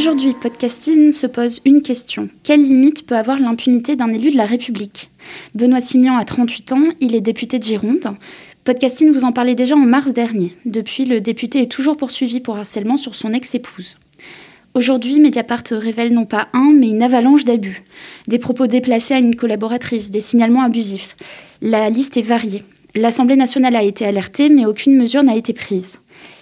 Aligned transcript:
Aujourd'hui, 0.00 0.32
Podcasting 0.32 1.12
se 1.12 1.26
pose 1.26 1.60
une 1.66 1.82
question. 1.82 2.30
Quelle 2.42 2.62
limite 2.62 3.06
peut 3.06 3.18
avoir 3.18 3.38
l'impunité 3.38 3.96
d'un 3.96 4.10
élu 4.10 4.30
de 4.30 4.38
la 4.38 4.46
République? 4.46 5.10
Benoît 5.54 5.82
Simian 5.82 6.16
a 6.16 6.24
38 6.24 6.72
ans, 6.72 6.84
il 7.00 7.14
est 7.14 7.20
député 7.20 7.58
de 7.58 7.64
Gironde. 7.64 8.16
Podcasting 8.64 9.12
vous 9.12 9.24
en 9.24 9.32
parlait 9.32 9.54
déjà 9.54 9.74
en 9.74 9.80
mars 9.80 10.14
dernier. 10.14 10.56
Depuis, 10.64 11.04
le 11.04 11.20
député 11.20 11.60
est 11.60 11.70
toujours 11.70 11.98
poursuivi 11.98 12.40
pour 12.40 12.56
harcèlement 12.56 12.96
sur 12.96 13.14
son 13.14 13.34
ex-épouse. 13.34 13.98
Aujourd'hui, 14.72 15.20
Mediapart 15.20 15.64
révèle 15.70 16.14
non 16.14 16.24
pas 16.24 16.48
un, 16.54 16.72
mais 16.72 16.88
une 16.88 17.02
avalanche 17.02 17.44
d'abus. 17.44 17.82
Des 18.26 18.38
propos 18.38 18.66
déplacés 18.66 19.12
à 19.12 19.18
une 19.18 19.36
collaboratrice, 19.36 20.10
des 20.10 20.20
signalements 20.20 20.62
abusifs. 20.62 21.14
La 21.60 21.90
liste 21.90 22.16
est 22.16 22.22
variée. 22.22 22.62
L'Assemblée 22.94 23.36
nationale 23.36 23.76
a 23.76 23.82
été 23.82 24.06
alertée, 24.06 24.48
mais 24.48 24.64
aucune 24.64 24.96
mesure 24.96 25.22
n'a 25.22 25.36
été 25.36 25.52
prise. 25.52 25.98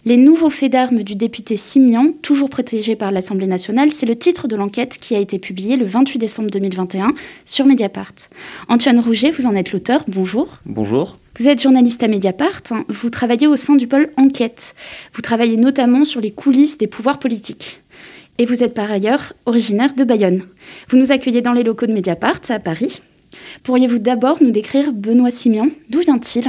Les 0.09 0.17
nouveaux 0.17 0.49
faits 0.49 0.73
d'armes 0.73 1.03
du 1.03 1.17
député 1.17 1.59
Simian, 1.59 2.13
toujours 2.23 2.49
protégé 2.49 2.97
par 2.97 3.11
l'Assemblée 3.11 3.47
nationale, 3.47 3.91
c'est 3.91 4.07
le 4.07 4.17
titre 4.17 4.49
de 4.49 4.57
l'enquête 4.57 4.97
qui 4.99 5.15
a 5.15 5.19
été 5.19 5.39
publiée 5.39 5.77
le 5.77 5.85
28 5.85 6.19
décembre 6.19 6.51
2021 6.51 7.13
sur 7.45 7.67
Mediapart. 7.67 8.15
Antoine 8.71 9.01
Rouget, 9.01 9.29
vous 9.29 9.45
en 9.45 9.55
êtes 9.55 9.71
l'auteur. 9.71 10.05
Bonjour. 10.09 10.49
Bonjour. 10.65 11.19
Vous 11.39 11.47
êtes 11.47 11.61
journaliste 11.61 12.03
à 12.03 12.09
Mediapart. 12.09 12.63
Vous 12.89 13.11
travaillez 13.11 13.47
au 13.47 13.57
sein 13.57 13.75
du 13.75 13.87
pôle 13.87 14.09
Enquête. 14.17 14.75
Vous 15.13 15.21
travaillez 15.21 15.59
notamment 15.59 16.07
sur 16.07 16.23
les 16.23 16.31
coulisses 16.31 16.79
des 16.79 16.87
pouvoirs 16.87 17.19
politiques. 17.19 17.83
Et 18.39 18.47
vous 18.47 18.65
êtes 18.65 18.73
par 18.73 18.91
ailleurs 18.91 19.35
originaire 19.45 19.95
de 19.95 20.05
Bayonne. 20.05 20.41
Vous 20.89 20.97
nous 20.97 21.13
accueillez 21.13 21.43
dans 21.43 21.53
les 21.53 21.65
locaux 21.65 21.85
de 21.85 21.93
Mediapart 21.93 22.41
à 22.49 22.59
Paris. 22.59 23.03
Pourriez-vous 23.63 23.99
d'abord 23.99 24.43
nous 24.43 24.53
décrire 24.53 24.91
Benoît 24.95 25.31
Simian? 25.31 25.69
D'où 25.91 26.01
vient-il? 26.01 26.45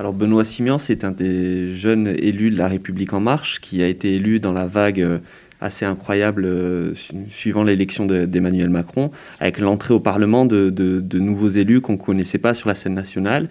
Alors 0.00 0.14
Benoît 0.14 0.46
Simian, 0.46 0.78
c'est 0.78 1.04
un 1.04 1.10
des 1.10 1.74
jeunes 1.74 2.06
élus 2.06 2.50
de 2.50 2.56
la 2.56 2.68
République 2.68 3.12
en 3.12 3.20
marche 3.20 3.60
qui 3.60 3.82
a 3.82 3.86
été 3.86 4.14
élu 4.14 4.40
dans 4.40 4.54
la 4.54 4.64
vague 4.64 5.02
euh, 5.02 5.18
assez 5.60 5.84
incroyable 5.84 6.46
euh, 6.46 6.94
suivant 7.28 7.64
l'élection 7.64 8.06
d'Emmanuel 8.06 8.70
Macron, 8.70 9.10
avec 9.40 9.58
l'entrée 9.58 9.92
au 9.92 10.00
Parlement 10.00 10.46
de, 10.46 11.04
nouveaux 11.18 11.50
élus 11.50 11.82
qu'on 11.82 11.92
ne 11.92 11.98
connaissait 11.98 12.38
pas 12.38 12.54
sur 12.54 12.70
la 12.70 12.74
scène 12.74 12.94
nationale. 12.94 13.50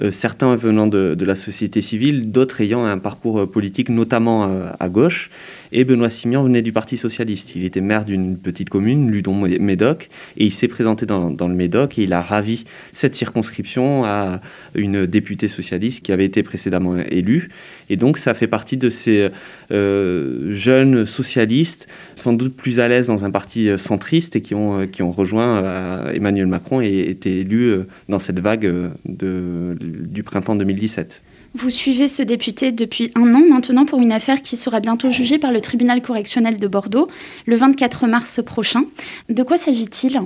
Euh, 0.00 0.10
certains 0.10 0.54
venant 0.54 0.86
de, 0.86 1.14
la 1.22 1.34
société 1.34 1.82
civile, 1.82 2.30
d'autres 2.30 2.62
ayant 2.62 2.82
un 2.86 2.96
parcours 2.96 3.50
politique, 3.50 3.90
notamment 3.90 4.50
à 4.80 4.88
gauche. 4.88 5.28
Et 5.72 5.84
Benoît 5.84 6.10
Simian 6.10 6.42
venait 6.42 6.62
du 6.62 6.72
Parti 6.72 6.96
socialiste. 6.96 7.54
Il 7.54 7.64
était 7.64 7.80
maire 7.80 8.04
d'une 8.04 8.36
petite 8.36 8.68
commune, 8.68 9.10
Ludon-Médoc, 9.10 10.08
et 10.36 10.44
il 10.46 10.52
s'est 10.52 10.68
présenté 10.68 11.06
dans, 11.06 11.28
le 11.28 11.54
Médoc 11.54 11.98
et 11.98 12.02
il 12.02 12.12
a 12.12 12.22
ravi 12.22 12.64
cette 12.92 13.14
circonscription 13.14 14.04
à 14.04 14.40
une 14.74 15.06
députée 15.06 15.48
socialiste 15.48 16.04
qui 16.04 16.12
avait 16.12 16.24
été 16.24 16.42
précédemment 16.42 16.96
élue. 16.96 17.50
Et 17.88 17.96
donc 17.96 18.18
ça 18.18 18.34
fait 18.34 18.46
partie 18.46 18.76
de 18.76 18.90
ces 18.90 19.28
jeunes 19.70 21.06
socialistes, 21.06 21.88
sans 22.14 22.32
doute 22.32 22.56
plus 22.56 22.80
à 22.80 22.88
l'aise 22.88 23.06
dans 23.06 23.24
un 23.24 23.30
parti 23.30 23.70
centriste 23.78 24.36
et 24.36 24.40
qui 24.40 24.54
ont, 24.54 24.86
qui 24.86 25.02
ont 25.02 25.12
rejoint 25.12 26.10
Emmanuel 26.12 26.46
Macron 26.46 26.80
et 26.80 26.98
été 27.08 27.40
élus 27.40 27.74
dans 28.08 28.18
cette 28.18 28.40
vague 28.40 28.90
du 29.04 30.22
printemps 30.22 30.56
2017. 30.56 31.22
Vous 31.54 31.70
suivez 31.70 32.06
ce 32.06 32.22
député 32.22 32.70
depuis 32.70 33.10
un 33.16 33.34
an 33.34 33.42
maintenant 33.48 33.84
pour 33.84 34.00
une 34.00 34.12
affaire 34.12 34.40
qui 34.40 34.56
sera 34.56 34.78
bientôt 34.78 35.10
jugée 35.10 35.38
par 35.38 35.50
le 35.50 35.60
tribunal 35.60 36.00
correctionnel 36.00 36.58
de 36.60 36.68
Bordeaux 36.68 37.08
le 37.46 37.56
24 37.56 38.06
mars 38.06 38.40
prochain. 38.44 38.84
De 39.28 39.42
quoi 39.42 39.58
s'agit-il? 39.58 40.20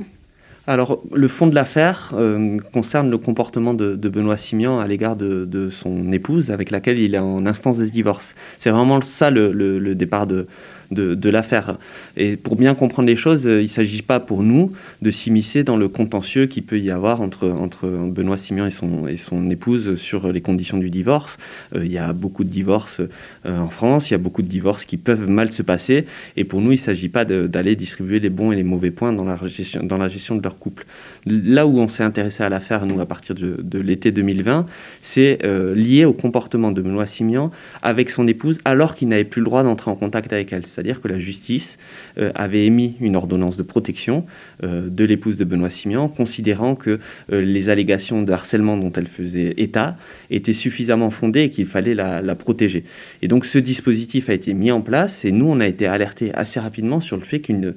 Alors, 0.67 1.03
le 1.13 1.29
fond 1.29 1.47
de 1.47 1.55
l'affaire 1.55 2.13
euh, 2.15 2.59
concerne 2.73 3.11
le 3.11 3.19
comportement 3.19 3.75
de, 3.75 3.97
Benoît 3.97 4.37
Simian 4.39 4.81
à 4.81 4.87
l'égard 4.87 5.15
de, 5.17 5.69
son 5.71 6.11
épouse, 6.13 6.51
avec 6.51 6.71
laquelle 6.71 6.99
il 6.99 7.15
est 7.15 7.19
en 7.19 7.45
instance 7.47 7.79
de 7.79 7.85
divorce. 7.87 8.35
C'est 8.59 8.71
vraiment 8.71 9.01
ça 9.03 9.31
le 9.31 9.95
départ 9.95 10.27
de, 10.27 10.47
de, 10.91 11.31
l'affaire. 11.31 11.79
Et 12.17 12.37
pour 12.37 12.57
bien 12.57 12.75
comprendre 12.75 13.09
les 13.09 13.17
choses, 13.17 13.45
il 13.45 13.63
ne 13.63 13.67
s'agit 13.67 14.03
pas 14.03 14.21
pour 14.21 14.43
nous 14.43 14.73
de 15.03 15.11
s'immiscer 15.11 15.65
dans 15.65 15.77
le 15.77 15.89
contentieux 15.89 16.47
qu'il 16.47 16.63
peut 16.63 16.79
y 16.79 16.91
avoir 16.91 17.21
entre, 17.21 17.49
entre 17.49 17.89
Benoît 17.89 18.37
Simian 18.37 18.67
et 18.67 18.71
son, 18.71 19.09
et 19.09 19.17
son 19.17 19.51
épouse 19.51 19.97
sur 19.97 20.33
les 20.33 20.41
conditions 20.41 20.79
du 20.79 20.91
divorce. 20.91 21.39
Euh, 21.75 21.85
il 21.85 21.93
y 21.93 21.99
a 21.99 22.13
beaucoup 22.13 22.45
de 22.45 22.49
divorces 22.49 23.01
euh, 23.47 23.59
en 23.59 23.71
France, 23.71 24.11
il 24.11 24.13
y 24.13 24.15
a 24.15 24.19
beaucoup 24.19 24.43
de 24.43 24.49
divorces 24.49 24.85
qui 24.85 24.97
peuvent 24.97 25.29
mal 25.29 25.53
se 25.53 25.63
passer. 25.63 26.05
Et 26.37 26.45
pour 26.45 26.61
nous, 26.61 26.73
il 26.73 26.77
ne 26.77 26.81
s'agit 26.81 27.09
pas 27.09 27.25
d'aller 27.25 27.77
distribuer 27.77 28.21
les 28.21 28.31
bons 28.31 28.53
et 28.53 28.57
les 28.57 28.63
mauvais 28.63 28.91
points 28.91 29.13
dans 29.13 29.25
la 29.25 29.39
gestion, 29.47 29.83
dans 29.83 29.99
la 29.99 30.09
gestion 30.09 30.37
de 30.37 30.43
leur 30.43 30.59
couple. 30.59 30.87
Là 31.27 31.67
où 31.67 31.79
on 31.79 31.89
s'est 31.89 32.03
intéressé 32.03 32.43
à 32.43 32.49
l'affaire, 32.49 32.85
nous, 32.87 33.01
à 33.01 33.07
partir 33.07 33.35
de, 33.35 33.79
l'été 33.79 34.13
2020, 34.13 34.67
c'est 35.03 35.39
euh, 35.45 35.75
lié 35.75 36.05
au 36.05 36.13
comportement 36.13 36.71
de 36.71 36.83
Benoît 36.83 37.07
Simian 37.07 37.51
avec 37.83 38.11
son 38.11 38.29
épouse 38.29 38.61
alors 38.65 38.95
qu'il 38.95 39.09
n'avait 39.09 39.25
plus 39.25 39.41
le 39.41 39.47
droit 39.47 39.63
d'entrer 39.63 39.91
en 39.91 39.95
contact 39.95 40.33
avec 40.33 40.53
elle. 40.53 40.67
C'est-à-dire 40.67 41.01
que 41.01 41.09
la 41.09 41.19
justice 41.19 41.79
euh, 42.19 42.31
avait 42.35 42.67
émis 42.67 42.97
une 43.01 43.17
ordonnance 43.17 43.57
de 43.57 43.63
protection 43.63 44.27
euh, 44.63 44.89
de 44.89 45.05
l'épouse 45.05 45.39
de 45.39 45.45
Benoît 45.45 45.71
Simian, 45.71 46.09
considérant 46.09 46.75
que 46.75 46.99
les 47.31 47.69
allégations 47.69 48.23
de 48.23 48.33
harcèlement 48.33 48.77
dont 48.77 48.93
elle 48.93 49.07
faisait 49.07 49.55
état 49.57 49.97
étaient 50.31 50.53
suffisamment 50.53 51.11
fondées 51.11 51.43
et 51.43 51.51
qu'il 51.51 51.67
fallait 51.67 51.95
la, 51.95 52.23
la 52.23 52.35
protéger. 52.35 52.85
Et 53.23 53.29
donc 53.29 53.47
ce 53.47 53.59
dispositif 53.59 54.29
a 54.29 54.35
été 54.35 54.53
mis 54.55 54.71
en 54.71 54.81
place 54.81 55.25
et 55.25 55.33
nous, 55.33 55.47
on 55.47 55.61
a 55.61 55.67
été 55.67 55.87
alertés 55.87 56.33
assez 56.35 56.61
rapidement 56.61 57.01
sur 57.01 57.17
le 57.17 57.23
fait 57.23 57.41
qu'une 57.41 57.75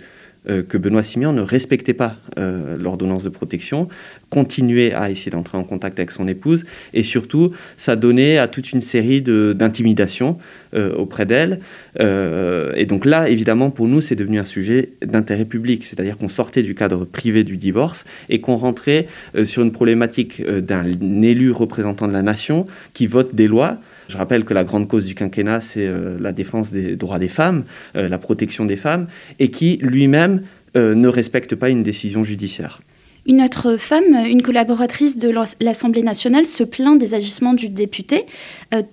que 0.47 0.77
Benoît 0.77 1.03
Simian 1.03 1.33
ne 1.33 1.41
respectait 1.41 1.93
pas 1.93 2.15
euh, 2.37 2.77
l'ordonnance 2.77 3.23
de 3.23 3.29
protection, 3.29 3.87
continuait 4.29 4.93
à 4.93 5.09
essayer 5.09 5.31
d'entrer 5.31 5.57
en 5.57 5.63
contact 5.63 5.99
avec 5.99 6.11
son 6.11 6.27
épouse, 6.27 6.65
et 6.93 7.03
surtout, 7.03 7.51
ça 7.77 7.95
donnait 7.95 8.37
à 8.37 8.47
toute 8.47 8.71
une 8.71 8.81
série 8.81 9.21
d'intimidations 9.21 10.37
euh, 10.73 10.93
auprès 10.95 11.25
d'elle. 11.25 11.59
et 11.99 12.85
donc 12.85 13.05
là, 13.05 13.29
évidemment, 13.29 13.71
pour 13.71 13.87
nous, 13.87 14.01
c'est 14.01 14.15
devenu 14.15 14.39
un 14.39 14.45
sujet 14.45 14.89
d'intérêt 15.05 15.45
public, 15.45 15.85
c'est-à-dire 15.85 16.17
qu'on 16.17 16.29
sortait 16.29 16.63
du 16.63 16.75
cadre 16.75 17.05
privé 17.05 17.43
du 17.43 17.57
divorce 17.57 18.05
et 18.29 18.39
qu'on 18.39 18.55
rentrait 18.55 19.07
sur 19.45 19.63
une 19.63 19.71
problématique 19.71 20.41
d'un 20.45 20.85
élu 21.21 21.51
représentant 21.51 22.07
de 22.07 22.13
la 22.13 22.21
nation 22.21 22.65
qui 22.93 23.07
vote 23.07 23.35
des 23.35 23.47
lois 23.47 23.79
je 24.07 24.17
rappelle 24.17 24.45
que 24.45 24.53
la 24.53 24.63
grande 24.63 24.87
cause 24.87 25.05
du 25.05 25.15
quinquennat, 25.15 25.61
c'est 25.61 25.85
euh, 25.85 26.17
la 26.19 26.31
défense 26.31 26.71
des 26.71 26.95
droits 26.95 27.19
des 27.19 27.27
femmes, 27.27 27.63
euh, 27.95 28.09
la 28.09 28.17
protection 28.17 28.65
des 28.65 28.77
femmes, 28.77 29.07
et 29.39 29.49
qui 29.51 29.77
lui-même 29.81 30.43
euh, 30.75 30.95
ne 30.95 31.07
respecte 31.07 31.55
pas 31.55 31.69
une 31.69 31.83
décision 31.83 32.23
judiciaire. 32.23 32.81
Une 33.25 33.41
autre 33.41 33.75
femme, 33.75 34.25
une 34.25 34.41
collaboratrice 34.41 35.17
de 35.17 35.29
l'Assemblée 35.59 36.01
nationale, 36.01 36.45
se 36.45 36.63
plaint 36.63 36.97
des 36.97 37.13
agissements 37.13 37.53
du 37.53 37.67
député. 37.67 38.23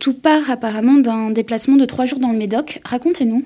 tout 0.01 0.13
part 0.13 0.51
apparemment 0.51 0.95
d'un 0.95 1.31
déplacement 1.31 1.77
de 1.77 1.85
trois 1.85 2.05
jours 2.05 2.19
dans 2.19 2.33
le 2.33 2.39
Médoc. 2.39 2.81
Racontez-nous. 2.85 3.45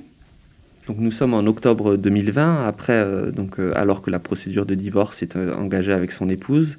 Donc 0.88 0.96
nous 0.98 1.10
sommes 1.10 1.34
en 1.34 1.46
octobre 1.46 1.96
2020, 1.96 2.66
après, 2.66 3.06
donc, 3.30 3.58
alors 3.74 4.02
que 4.02 4.10
la 4.10 4.18
procédure 4.18 4.66
de 4.66 4.74
divorce 4.74 5.22
est 5.22 5.36
engagée 5.36 5.92
avec 5.92 6.12
son 6.12 6.28
épouse. 6.28 6.78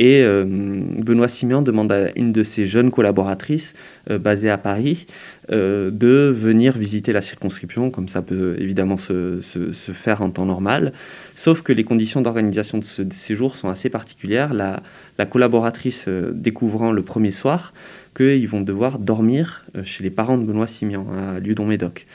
Et 0.00 0.22
euh, 0.22 0.44
Benoît 0.46 1.28
Simian 1.28 1.60
demande 1.60 1.92
à 1.92 2.08
une 2.16 2.32
de 2.32 2.42
ses 2.42 2.64
jeunes 2.64 2.90
collaboratrices, 2.90 3.74
euh, 4.10 4.18
basée 4.18 4.48
à 4.48 4.56
Paris, 4.56 5.06
euh, 5.52 5.90
de 5.90 6.34
venir 6.34 6.78
visiter 6.78 7.12
la 7.12 7.20
circonscription, 7.20 7.90
comme 7.90 8.08
ça 8.08 8.22
peut 8.22 8.56
évidemment 8.58 8.96
se, 8.96 9.40
faire 9.92 10.22
en 10.22 10.30
temps 10.30 10.46
normal. 10.46 10.94
Sauf 11.36 11.60
que 11.60 11.74
les 11.74 11.84
conditions 11.84 12.22
d'organisation 12.22 12.78
de 12.78 12.84
ce 12.84 13.02
séjour 13.12 13.56
sont 13.56 13.68
assez 13.68 13.90
particulières. 13.90 14.54
La, 14.54 14.80
la 15.18 15.26
collaboratrice 15.26 16.08
découvrant 16.08 16.92
le 16.92 17.02
premier 17.02 17.32
soir 17.32 17.74
qu'ils 18.16 18.48
vont 18.48 18.62
devoir 18.62 18.98
dormir 18.98 19.66
chez 19.84 20.02
les 20.02 20.10
parents 20.10 20.38
de 20.38 20.44
Benoît 20.44 20.66
Simian, 20.66 21.06
à 21.12 21.40
Ludon-Médoc. 21.40 22.06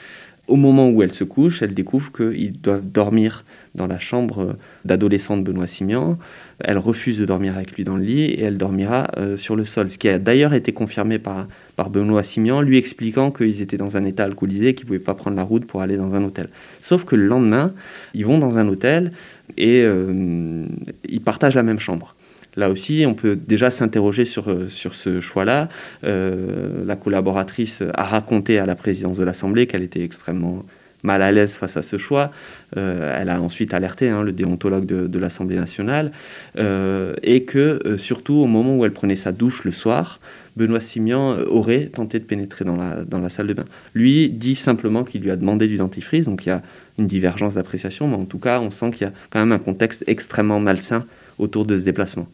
Au 0.48 0.54
moment 0.54 0.90
où 0.90 1.02
elle 1.02 1.12
se 1.12 1.24
couche, 1.24 1.62
elle 1.62 1.74
découvre 1.74 2.12
qu'ils 2.12 2.60
doivent 2.60 2.88
dormir 2.88 3.44
dans 3.74 3.88
la 3.88 3.98
chambre 3.98 4.56
d'adolescent 4.84 5.36
de 5.36 5.42
Benoît 5.42 5.66
Simian. 5.66 6.18
Elle 6.60 6.78
refuse 6.78 7.18
de 7.18 7.24
dormir 7.24 7.56
avec 7.56 7.72
lui 7.72 7.82
dans 7.82 7.96
le 7.96 8.04
lit 8.04 8.22
et 8.22 8.42
elle 8.42 8.56
dormira 8.56 9.08
euh, 9.16 9.36
sur 9.36 9.56
le 9.56 9.64
sol. 9.64 9.90
Ce 9.90 9.98
qui 9.98 10.08
a 10.08 10.20
d'ailleurs 10.20 10.54
été 10.54 10.72
confirmé 10.72 11.18
par, 11.18 11.48
par 11.74 11.90
Benoît 11.90 12.22
Simian, 12.22 12.60
lui 12.60 12.78
expliquant 12.78 13.32
qu'ils 13.32 13.60
étaient 13.60 13.76
dans 13.76 13.96
un 13.96 14.04
état 14.04 14.24
alcoolisé 14.24 14.68
et 14.68 14.74
qu'ils 14.74 14.86
ne 14.86 14.88
pouvaient 14.88 14.98
pas 15.00 15.14
prendre 15.14 15.36
la 15.36 15.42
route 15.42 15.66
pour 15.66 15.82
aller 15.82 15.96
dans 15.96 16.14
un 16.14 16.22
hôtel. 16.22 16.48
Sauf 16.80 17.04
que 17.04 17.16
le 17.16 17.26
lendemain, 17.26 17.72
ils 18.14 18.24
vont 18.24 18.38
dans 18.38 18.56
un 18.56 18.68
hôtel 18.68 19.10
et 19.56 19.82
euh, 19.82 20.64
ils 21.08 21.20
partagent 21.20 21.56
la 21.56 21.64
même 21.64 21.80
chambre. 21.80 22.14
Là 22.56 22.70
aussi, 22.70 23.04
on 23.06 23.14
peut 23.14 23.36
déjà 23.36 23.70
s'interroger 23.70 24.24
sur, 24.24 24.50
euh, 24.50 24.68
ce 24.70 25.20
choix-là. 25.20 25.68
la 26.02 26.96
collaboratrice 26.96 27.82
a 27.94 28.04
raconté 28.04 28.58
à 28.58 28.66
la 28.66 28.74
présidence 28.74 29.18
de 29.18 29.24
l'Assemblée 29.24 29.66
qu'elle 29.66 29.82
était 29.82 30.02
extrêmement 30.02 30.64
mal 31.06 31.22
à 31.22 31.32
l'aise 31.32 31.54
face 31.54 31.76
à 31.76 31.82
ce 31.82 31.96
choix. 31.96 32.30
Euh, 32.76 33.18
elle 33.18 33.30
a 33.30 33.40
ensuite 33.40 33.72
alerté 33.72 34.08
hein, 34.08 34.22
le 34.22 34.32
déontologue 34.32 34.84
de, 34.84 35.18
l'Assemblée 35.18 35.56
nationale 35.56 36.12
euh, 36.58 37.14
et 37.22 37.44
que 37.44 37.80
euh, 37.86 37.96
surtout 37.96 38.34
au 38.34 38.46
moment 38.46 38.76
où 38.76 38.84
elle 38.84 38.92
prenait 38.92 39.16
sa 39.16 39.32
douche 39.32 39.64
le 39.64 39.70
soir, 39.70 40.20
Benoît 40.56 40.80
Simian 40.80 41.38
aurait 41.46 41.86
tenté 41.86 42.18
de 42.18 42.24
pénétrer 42.24 42.64
dans 42.64 42.76
la, 42.76 43.04
dans 43.04 43.18
la 43.18 43.28
salle 43.28 43.46
de 43.46 43.54
bain. 43.54 43.64
Lui 43.94 44.28
dit 44.28 44.54
simplement 44.54 45.04
qu'il 45.04 45.22
lui 45.22 45.30
a 45.30 45.36
demandé 45.36 45.68
du 45.68 45.76
dentifrice, 45.76 46.24
donc 46.24 46.46
il 46.46 46.48
y 46.48 46.52
a 46.52 46.62
une 46.98 47.06
divergence 47.06 47.54
d'appréciation, 47.54 48.08
mais 48.08 48.16
en 48.16 48.24
tout 48.24 48.38
cas 48.38 48.60
on 48.60 48.70
sent 48.70 48.90
qu'il 48.92 49.06
y 49.06 49.10
a 49.10 49.12
quand 49.30 49.38
même 49.38 49.52
un 49.52 49.58
contexte 49.58 50.04
extrêmement 50.06 50.60
malsain 50.60 51.04
autour 51.38 51.66
de 51.66 51.76
ce 51.76 51.84
déplacement. 51.84 52.26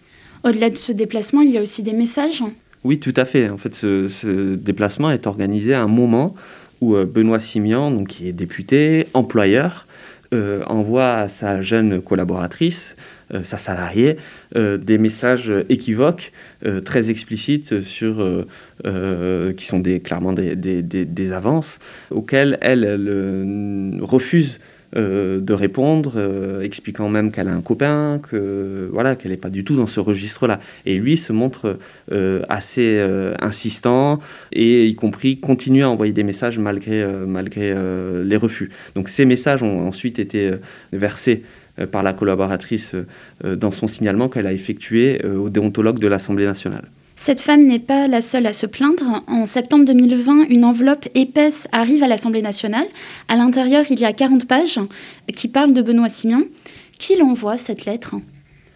Au-delà 0.44 0.70
de 0.70 0.76
ce 0.76 0.92
déplacement, 0.92 1.42
il 1.42 1.50
y 1.50 1.58
a 1.58 1.62
aussi 1.62 1.82
des 1.82 1.92
messages 1.92 2.42
Oui, 2.84 2.98
tout 2.98 3.14
à 3.16 3.24
fait. 3.24 3.48
En 3.48 3.58
fait, 3.58 3.74
ce, 3.74 4.08
ce 4.08 4.54
déplacement 4.54 5.10
est 5.10 5.26
organisé 5.26 5.74
à 5.74 5.82
un 5.82 5.88
moment 5.88 6.34
où 6.82 6.96
euh, 6.96 7.06
Benoît 7.06 7.40
Simian, 7.40 7.90
donc, 7.90 8.08
qui 8.08 8.28
est 8.28 8.32
député, 8.32 9.06
employeur, 9.14 9.86
euh, 10.34 10.62
envoie 10.66 11.12
à 11.14 11.28
sa 11.28 11.62
jeune 11.62 12.02
collaboratrice, 12.02 12.96
euh, 13.32 13.42
sa 13.44 13.56
salariée, 13.56 14.16
des 14.54 14.98
messages 14.98 15.50
équivoques, 15.70 16.32
très 16.84 17.10
explicites, 17.10 17.80
sur, 17.80 18.44
qui 18.84 19.64
sont 19.64 19.78
des, 19.78 20.00
clairement 20.00 20.32
des, 20.34 21.32
avances, 21.32 21.78
auxquelles 22.10 22.58
elle, 22.60 22.84
elle 22.84 23.98
refuse 24.02 24.60
euh, 24.94 25.40
de 25.40 25.54
répondre, 25.54 26.14
euh, 26.16 26.60
expliquant 26.60 27.08
même 27.08 27.32
qu'elle 27.32 27.48
a 27.48 27.54
un 27.54 27.62
copain, 27.62 28.20
que 28.22 28.90
voilà, 28.92 29.16
qu'elle 29.16 29.30
n'est 29.30 29.38
pas 29.38 29.48
du 29.48 29.64
tout 29.64 29.74
dans 29.74 29.86
ce 29.86 30.00
registre-là. 30.00 30.60
Et 30.84 30.98
lui 30.98 31.16
se 31.16 31.32
montre 31.32 31.78
euh, 32.10 32.42
assez 32.50 33.00
insistant 33.40 34.20
et 34.52 34.86
y 34.86 34.94
compris 34.94 35.38
continue 35.38 35.82
à 35.82 35.88
envoyer 35.88 36.12
des 36.12 36.24
messages 36.24 36.58
malgré, 36.58 37.04
malgré 37.26 37.74
les 38.24 38.36
refus. 38.36 38.70
Donc 38.94 39.08
ces 39.08 39.24
messages 39.24 39.62
ont 39.62 39.86
ensuite 39.86 40.18
été 40.18 40.52
versés 40.92 41.42
par 41.90 42.02
la 42.02 42.12
collaboratrice 42.12 42.94
dans 43.44 43.70
son 43.70 43.86
signalement 43.86 44.28
qu'elle 44.28 44.46
a 44.46 44.52
effectué 44.52 45.24
au 45.24 45.48
déontologue 45.48 45.98
de 45.98 46.06
l'Assemblée 46.06 46.44
nationale. 46.44 46.84
Cette 47.16 47.40
femme 47.40 47.66
n'est 47.66 47.78
pas 47.78 48.08
la 48.08 48.20
seule 48.20 48.46
à 48.46 48.52
se 48.52 48.66
plaindre. 48.66 49.22
En 49.26 49.46
septembre 49.46 49.84
2020, 49.84 50.48
une 50.48 50.64
enveloppe 50.64 51.08
épaisse 51.14 51.68
arrive 51.72 52.02
à 52.02 52.08
l'Assemblée 52.08 52.42
nationale. 52.42 52.86
À 53.28 53.36
l'intérieur, 53.36 53.84
il 53.90 54.00
y 54.00 54.04
a 54.04 54.12
40 54.12 54.46
pages 54.46 54.80
qui 55.34 55.48
parlent 55.48 55.72
de 55.72 55.82
Benoît 55.82 56.08
Simian. 56.08 56.42
Qui 56.98 57.16
l'envoie 57.16 57.58
cette 57.58 57.84
lettre? 57.84 58.16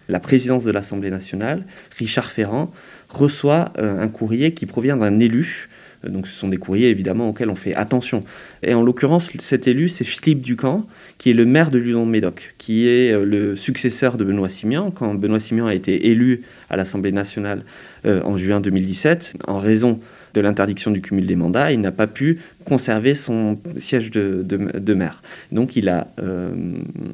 La 0.08 0.20
présidence 0.20 0.64
de 0.64 0.70
l'Assemblée 0.70 1.10
nationale, 1.10 1.64
Richard 1.98 2.30
Ferrand, 2.30 2.70
reçoit 3.08 3.72
euh, 3.78 4.00
un 4.00 4.08
courrier 4.08 4.54
qui 4.54 4.66
provient 4.66 4.96
d'un 4.96 5.18
élu. 5.18 5.68
Donc 6.04 6.26
ce 6.26 6.34
sont 6.34 6.48
des 6.48 6.56
courriers 6.56 6.90
évidemment 6.90 7.28
auxquels 7.28 7.50
on 7.50 7.56
fait 7.56 7.74
attention. 7.74 8.22
Et 8.62 8.74
en 8.74 8.82
l'occurrence, 8.82 9.30
cet 9.40 9.68
élu, 9.68 9.88
c'est 9.88 10.04
Philippe 10.04 10.42
Ducamp, 10.42 10.86
qui 11.18 11.30
est 11.30 11.34
le 11.34 11.44
maire 11.44 11.70
de 11.70 11.78
Ludon-Médoc, 11.78 12.54
qui 12.58 12.88
est 12.88 13.12
euh, 13.12 13.24
le 13.24 13.56
successeur 13.56 14.16
de 14.16 14.24
Benoît 14.24 14.48
Simian. 14.48 14.90
Quand 14.90 15.14
Benoît 15.14 15.40
Simian 15.40 15.66
a 15.66 15.74
été 15.74 16.08
élu 16.08 16.42
à 16.70 16.76
l'Assemblée 16.76 17.12
nationale 17.12 17.62
euh, 18.04 18.22
en 18.24 18.36
juin 18.36 18.60
2017, 18.60 19.34
en 19.46 19.58
raison 19.58 20.00
de 20.34 20.40
l'interdiction 20.40 20.90
du 20.90 21.00
cumul 21.00 21.26
des 21.26 21.36
mandats, 21.36 21.72
il 21.72 21.80
n'a 21.80 21.92
pas 21.92 22.06
pu 22.06 22.38
conserver 22.66 23.14
son 23.14 23.58
siège 23.78 24.10
de, 24.10 24.94
maire. 24.94 25.22
Donc 25.50 25.76
il 25.76 25.88
a 25.88 26.08
euh, 26.18 26.50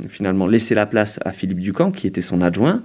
finalement 0.08 0.46
laissé 0.46 0.74
la 0.74 0.86
place 0.86 1.20
à 1.24 1.30
Philippe 1.30 1.60
Ducamp, 1.60 1.92
qui 1.92 2.06
était 2.06 2.22
son 2.22 2.42
adjoint. 2.42 2.82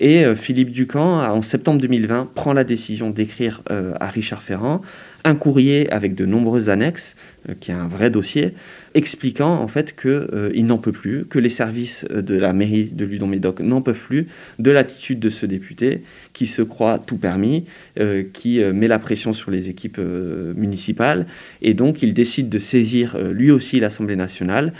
Et 0.00 0.24
Philippe 0.36 0.70
Ducamp, 0.70 1.28
en 1.28 1.42
septembre 1.42 1.80
2020, 1.80 2.30
prend 2.32 2.52
la 2.52 2.62
décision 2.62 3.10
d'écrire 3.10 3.62
à 3.68 4.06
Richard 4.06 4.42
Ferrand 4.42 4.80
un 5.24 5.34
courrier 5.34 5.90
avec 5.90 6.14
de 6.14 6.26
nombreuses 6.26 6.68
annexes, 6.68 7.16
euh, 7.48 7.54
qui 7.58 7.70
est 7.70 7.74
un 7.74 7.86
vrai 7.86 8.10
dossier, 8.10 8.52
expliquant 8.94 9.54
en 9.54 9.68
fait 9.68 9.94
qu'il 9.94 10.10
euh, 10.10 10.62
n'en 10.62 10.78
peut 10.78 10.92
plus, 10.92 11.24
que 11.26 11.38
les 11.38 11.48
services 11.48 12.04
de 12.10 12.34
la 12.36 12.52
mairie 12.52 12.84
de 12.84 13.04
Ludon-Médoc 13.04 13.60
n'en 13.60 13.82
peuvent 13.82 13.98
plus 13.98 14.28
de 14.58 14.70
l'attitude 14.70 15.20
de 15.20 15.28
ce 15.28 15.46
député 15.46 16.02
qui 16.32 16.46
se 16.46 16.62
croit 16.62 16.98
tout 16.98 17.16
permis, 17.16 17.64
euh, 17.98 18.22
qui 18.32 18.60
met 18.60 18.88
la 18.88 18.98
pression 18.98 19.32
sur 19.32 19.50
les 19.50 19.68
équipes 19.68 19.98
municipales, 19.98 21.26
et 21.62 21.74
donc 21.74 22.02
il 22.02 22.14
décide 22.14 22.48
de 22.48 22.58
saisir 22.58 23.18
lui 23.18 23.50
aussi 23.50 23.80
l'Assemblée 23.80 24.16
nationale 24.16 24.72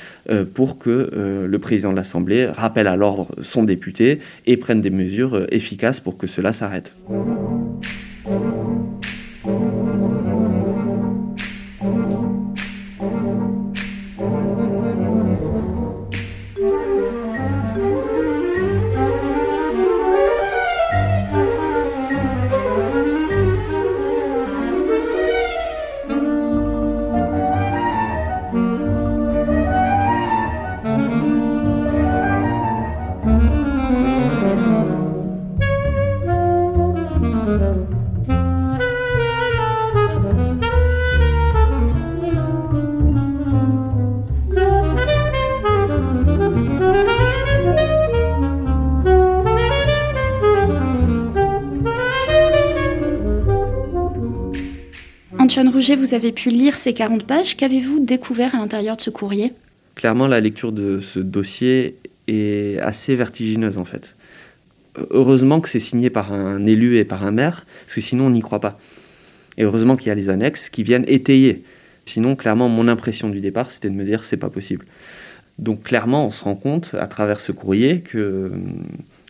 pour 0.54 0.78
que 0.78 1.46
le 1.46 1.58
président 1.58 1.90
de 1.90 1.96
l'Assemblée 1.96 2.46
rappelle 2.46 2.86
à 2.86 2.96
l'ordre 2.96 3.34
son 3.42 3.62
député 3.64 4.18
et 4.46 4.56
prenne 4.56 4.80
des 4.80 4.90
mesures 4.90 5.46
efficaces 5.50 6.00
pour 6.00 6.18
que 6.18 6.26
cela 6.26 6.52
s'arrête. 6.52 6.94
Vous 55.78 56.12
avez 56.12 56.32
pu 56.32 56.50
lire 56.50 56.76
ces 56.76 56.92
40 56.92 57.22
pages. 57.22 57.56
Qu'avez-vous 57.56 58.00
découvert 58.00 58.56
à 58.56 58.58
l'intérieur 58.58 58.96
de 58.96 59.00
ce 59.00 59.10
courrier? 59.10 59.52
Clairement, 59.94 60.26
la 60.26 60.40
lecture 60.40 60.72
de 60.72 60.98
ce 60.98 61.20
dossier 61.20 61.96
est 62.26 62.80
assez 62.80 63.14
vertigineuse 63.14 63.78
en 63.78 63.84
fait. 63.84 64.16
Heureusement 65.10 65.60
que 65.60 65.68
c'est 65.68 65.78
signé 65.78 66.10
par 66.10 66.32
un 66.32 66.66
élu 66.66 66.96
et 66.96 67.04
par 67.04 67.24
un 67.24 67.30
maire, 67.30 67.64
parce 67.84 67.94
que 67.94 68.00
sinon 68.00 68.26
on 68.26 68.30
n'y 68.30 68.40
croit 68.40 68.60
pas. 68.60 68.76
Et 69.56 69.62
heureusement 69.62 69.94
qu'il 69.94 70.08
y 70.08 70.10
a 70.10 70.16
les 70.16 70.30
annexes 70.30 70.68
qui 70.68 70.82
viennent 70.82 71.04
étayer. 71.06 71.62
Sinon, 72.06 72.34
clairement, 72.34 72.68
mon 72.68 72.88
impression 72.88 73.28
du 73.28 73.40
départ, 73.40 73.70
c'était 73.70 73.88
de 73.88 73.94
me 73.94 74.04
dire 74.04 74.24
c'est 74.24 74.36
pas 74.36 74.50
possible. 74.50 74.84
Donc 75.60 75.84
clairement, 75.84 76.26
on 76.26 76.32
se 76.32 76.42
rend 76.42 76.56
compte 76.56 76.96
à 76.98 77.06
travers 77.06 77.38
ce 77.38 77.52
courrier 77.52 78.00
que 78.00 78.50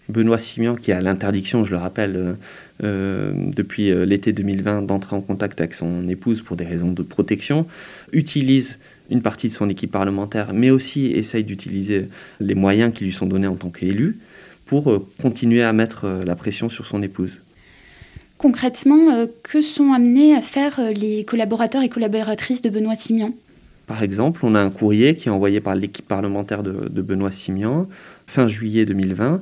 Benoît 0.08 0.38
Simian, 0.38 0.76
qui 0.76 0.92
a 0.92 1.00
l'interdiction, 1.02 1.62
je 1.64 1.72
le 1.72 1.76
rappelle, 1.76 2.16
euh, 2.16 2.32
depuis 2.80 3.90
euh, 3.90 4.04
l'été 4.04 4.32
2020, 4.32 4.82
d'entrer 4.82 5.16
en 5.16 5.20
contact 5.20 5.60
avec 5.60 5.74
son 5.74 6.06
épouse 6.08 6.42
pour 6.42 6.56
des 6.56 6.64
raisons 6.64 6.92
de 6.92 7.02
protection, 7.02 7.66
utilise 8.12 8.78
une 9.10 9.22
partie 9.22 9.48
de 9.48 9.52
son 9.52 9.68
équipe 9.68 9.90
parlementaire, 9.90 10.52
mais 10.52 10.70
aussi 10.70 11.06
essaye 11.06 11.44
d'utiliser 11.44 12.08
les 12.40 12.54
moyens 12.54 12.92
qui 12.92 13.04
lui 13.04 13.12
sont 13.12 13.26
donnés 13.26 13.46
en 13.46 13.56
tant 13.56 13.70
qu'élu 13.70 14.18
pour 14.66 15.06
continuer 15.22 15.62
à 15.62 15.72
mettre 15.72 16.06
la 16.26 16.34
pression 16.34 16.68
sur 16.68 16.84
son 16.84 17.02
épouse. 17.02 17.40
Concrètement, 18.36 19.26
que 19.42 19.62
sont 19.62 19.94
amenés 19.94 20.34
à 20.34 20.42
faire 20.42 20.78
les 20.94 21.24
collaborateurs 21.24 21.82
et 21.82 21.88
collaboratrices 21.88 22.60
de 22.60 22.68
Benoît 22.68 22.94
Simian? 22.94 23.32
Par 23.86 24.02
exemple, 24.02 24.40
on 24.42 24.54
a 24.54 24.60
un 24.60 24.68
courrier 24.68 25.16
qui 25.16 25.28
est 25.28 25.32
envoyé 25.32 25.62
par 25.62 25.74
l'équipe 25.74 26.06
parlementaire 26.06 26.62
de, 26.62 26.90
de 26.90 27.02
Benoît 27.02 27.32
Simian 27.32 27.88
fin 28.26 28.46
juillet 28.46 28.84
2020 28.84 29.40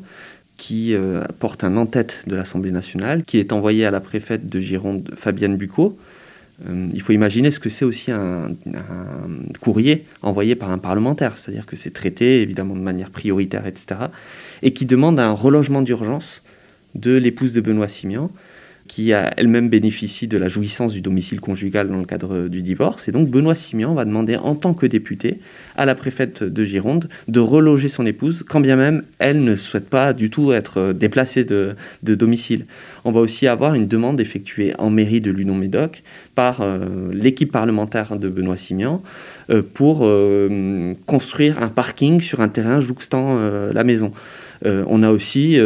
qui 0.56 0.94
euh, 0.94 1.22
porte 1.38 1.64
un 1.64 1.76
en-tête 1.76 2.22
de 2.26 2.36
l'Assemblée 2.36 2.70
nationale, 2.70 3.24
qui 3.24 3.38
est 3.38 3.52
envoyé 3.52 3.84
à 3.84 3.90
la 3.90 4.00
préfète 4.00 4.48
de 4.48 4.60
Gironde, 4.60 5.10
Fabienne 5.16 5.56
Bucco. 5.56 5.98
Euh, 6.66 6.88
il 6.92 7.02
faut 7.02 7.12
imaginer 7.12 7.50
ce 7.50 7.60
que 7.60 7.68
c'est 7.68 7.84
aussi 7.84 8.10
un, 8.10 8.50
courrier 9.60 10.04
envoyé 10.22 10.54
par 10.54 10.70
un 10.70 10.78
parlementaire, 10.78 11.36
c'est-à-dire 11.36 11.66
que 11.66 11.76
c'est 11.76 11.92
traité 11.92 12.40
évidemment 12.40 12.74
de 12.74 12.80
manière 12.80 13.10
prioritaire, 13.10 13.66
etc., 13.66 14.00
et 14.62 14.72
qui 14.72 14.86
demande 14.86 15.20
un 15.20 15.32
relogement 15.32 15.82
d'urgence 15.82 16.42
de 16.94 17.14
l'épouse 17.16 17.52
de 17.52 17.60
Benoît 17.60 17.88
Simian, 17.88 18.30
qui 18.88 19.10
elle-même 19.10 19.68
bénéficie 19.68 20.26
de 20.26 20.38
la 20.38 20.48
jouissance 20.48 20.92
du 20.92 21.00
domicile 21.00 21.40
conjugal 21.40 21.88
dans 21.88 21.98
le 21.98 22.04
cadre 22.04 22.48
du 22.48 22.62
divorce. 22.62 23.08
Et 23.08 23.12
donc 23.12 23.28
Benoît 23.28 23.54
Simian 23.54 23.94
va 23.94 24.04
demander 24.04 24.36
en 24.36 24.54
tant 24.54 24.74
que 24.74 24.86
député 24.86 25.38
à 25.76 25.84
la 25.84 25.94
préfète 25.94 26.42
de 26.42 26.64
Gironde 26.64 27.08
de 27.28 27.40
reloger 27.40 27.88
son 27.88 28.06
épouse, 28.06 28.44
quand 28.48 28.60
bien 28.60 28.76
même 28.76 29.02
elle 29.18 29.44
ne 29.44 29.54
souhaite 29.54 29.88
pas 29.88 30.12
du 30.12 30.30
tout 30.30 30.52
être 30.52 30.92
déplacée 30.92 31.44
de, 31.44 31.76
domicile. 32.02 32.66
On 33.04 33.12
va 33.12 33.20
aussi 33.20 33.46
avoir 33.46 33.74
une 33.74 33.86
demande 33.86 34.20
effectuée 34.20 34.72
en 34.78 34.90
mairie 34.90 35.20
de 35.20 35.30
Lunon-Médoc 35.30 36.02
par 36.34 36.60
euh, 36.60 37.10
l'équipe 37.12 37.52
parlementaire 37.52 38.16
de 38.16 38.28
Benoît 38.28 38.56
Simian 38.56 39.02
euh, 39.50 39.62
pour 39.62 40.00
euh, 40.02 40.94
construire 41.06 41.62
un 41.62 41.68
parking 41.68 42.20
sur 42.20 42.40
un 42.40 42.48
terrain 42.48 42.80
jouxtant 42.80 43.38
la 43.72 43.84
maison. 43.84 44.12
on 44.64 45.02
a 45.02 45.10
aussi 45.10 45.58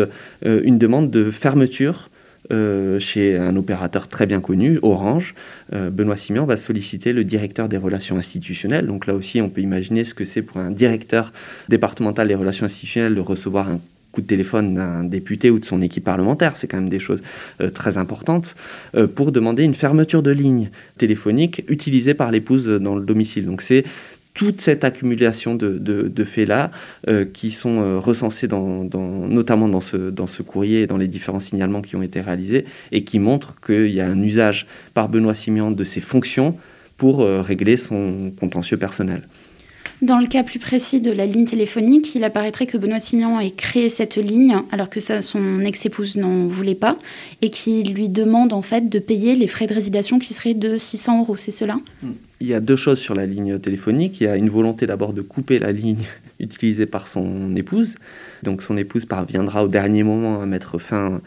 une 0.44 0.78
demande 0.78 1.10
de 1.10 1.30
fermeture 1.30 2.09
euh, 2.52 2.98
chez 2.98 3.36
un 3.36 3.54
opérateur 3.56 4.08
très 4.08 4.26
bien 4.26 4.40
connu, 4.40 4.78
Orange, 4.82 5.34
euh, 5.72 5.90
Benoît 5.90 6.16
Simian 6.16 6.46
va 6.46 6.56
solliciter 6.56 7.12
le 7.12 7.22
directeur 7.22 7.68
des 7.68 7.76
relations 7.76 8.16
institutionnelles. 8.16 8.86
Donc 8.86 9.06
là 9.06 9.14
aussi, 9.14 9.40
on 9.40 9.48
peut 9.48 9.60
imaginer 9.60 10.04
ce 10.04 10.14
que 10.14 10.24
c'est 10.24 10.42
pour 10.42 10.56
un 10.56 10.70
directeur 10.70 11.32
départemental 11.68 12.28
des 12.28 12.34
relations 12.34 12.66
institutionnelles 12.66 13.14
de 13.14 13.20
recevoir 13.20 13.68
un 13.68 13.78
coup 14.12 14.20
de 14.20 14.26
téléphone 14.26 14.74
d'un 14.74 15.04
député 15.04 15.50
ou 15.50 15.60
de 15.60 15.64
son 15.64 15.80
équipe 15.82 16.02
parlementaire, 16.02 16.56
c'est 16.56 16.66
quand 16.66 16.78
même 16.78 16.88
des 16.88 16.98
choses 16.98 17.22
euh, 17.60 17.70
très 17.70 17.96
importantes, 17.96 18.56
pour 19.14 19.30
demander 19.30 19.62
une 19.62 19.74
fermeture 19.74 20.22
de 20.22 20.32
ligne 20.32 20.70
téléphonique 20.98 21.62
utilisée 21.68 22.14
par 22.14 22.32
l'épouse 22.32 22.66
dans 22.66 22.96
le 22.96 23.04
domicile. 23.04 23.46
Donc 23.46 23.62
c'est 23.62 23.84
toute 24.34 24.60
cette 24.60 24.84
accumulation 24.84 25.54
de, 25.54 26.24
faits-là 26.24 26.70
euh, 27.08 27.24
qui 27.24 27.50
sont 27.50 27.80
euh, 27.80 27.98
recensés 27.98 28.46
dans, 28.46 28.88
notamment 29.28 29.68
dans 29.68 29.80
ce, 29.80 29.96
dans 29.96 30.26
ce 30.26 30.42
courrier 30.42 30.82
et 30.82 30.86
dans 30.86 30.96
les 30.96 31.08
différents 31.08 31.40
signalements 31.40 31.82
qui 31.82 31.96
ont 31.96 32.02
été 32.02 32.20
réalisés 32.20 32.64
et 32.92 33.04
qui 33.04 33.18
montrent 33.18 33.54
qu'il 33.60 33.90
y 33.90 34.00
a 34.00 34.06
un 34.06 34.22
usage 34.22 34.66
par 34.94 35.08
Benoît 35.08 35.34
Simian 35.34 35.70
de 35.70 35.84
ses 35.84 36.00
fonctions 36.00 36.56
pour 36.96 37.22
euh, 37.22 37.40
régler 37.40 37.76
son 37.76 38.32
contentieux 38.38 38.76
personnel. 38.76 39.22
Dans 40.02 40.18
le 40.18 40.26
cas 40.26 40.42
plus 40.42 40.58
précis 40.58 41.02
de 41.02 41.10
la 41.10 41.26
ligne 41.26 41.44
téléphonique, 41.44 42.14
il 42.14 42.24
apparaîtrait 42.24 42.66
que 42.66 42.78
Benoît 42.78 43.00
Simian 43.00 43.38
ait 43.38 43.50
créé 43.50 43.90
cette 43.90 44.16
ligne 44.16 44.56
alors 44.72 44.88
que 44.88 44.98
son 44.98 45.60
ex-épouse 45.60 46.16
n'en 46.16 46.46
voulait 46.46 46.74
pas 46.74 46.96
et 47.42 47.50
qu'il 47.50 47.92
lui 47.92 48.08
demande 48.08 48.54
en 48.54 48.62
fait 48.62 48.88
de 48.88 48.98
payer 48.98 49.34
les 49.34 49.46
frais 49.46 49.66
de 49.66 49.74
résiliation 49.74 50.18
qui 50.18 50.32
seraient 50.32 50.54
de 50.54 50.78
600 50.78 51.20
euros, 51.20 51.36
c'est 51.36 51.52
cela? 51.52 51.78
Il 52.40 52.46
y 52.46 52.54
a 52.54 52.60
deux 52.60 52.76
choses 52.76 52.98
sur 52.98 53.14
la 53.14 53.26
ligne 53.26 53.58
téléphonique. 53.58 54.22
Il 54.22 54.24
y 54.24 54.26
a 54.26 54.36
une 54.36 54.48
volonté 54.48 54.86
d'abord 54.86 55.12
de 55.12 55.20
couper 55.20 55.58
la 55.58 55.70
ligne 55.70 56.06
utilisée 56.40 56.86
par 56.86 57.06
son 57.06 57.54
épouse. 57.54 57.96
Donc 58.42 58.62
son 58.62 58.78
épouse 58.78 59.04
parviendra 59.04 59.64
au 59.64 59.68
dernier 59.68 60.02
moment 60.02 60.40
à 60.40 60.46
mettre 60.46 60.78
fin 60.78 61.20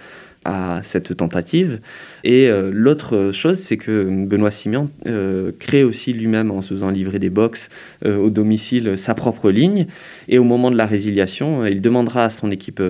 à 0.45 0.81
cette 0.83 1.15
tentative. 1.15 1.79
Et 2.23 2.47
euh, 2.47 2.71
l'autre 2.73 3.31
chose, 3.33 3.59
c'est 3.59 3.77
que 3.77 4.25
Benoît 4.25 4.51
Simian 4.51 4.89
euh, 5.07 5.51
crée 5.59 5.83
aussi 5.83 6.13
lui-même, 6.13 6.51
en 6.51 6.61
se 6.61 6.73
faisant 6.73 6.89
livrer 6.89 7.19
des 7.19 7.29
box 7.29 7.69
euh, 8.05 8.17
au 8.17 8.29
domicile, 8.29 8.97
sa 8.97 9.13
propre 9.13 9.51
ligne. 9.51 9.87
Et 10.27 10.37
au 10.39 10.43
moment 10.43 10.71
de 10.71 10.77
la 10.77 10.85
résiliation, 10.85 11.65
il 11.65 11.81
demandera 11.81 12.25
à 12.25 12.29
son 12.29 12.51
équipe 12.51 12.81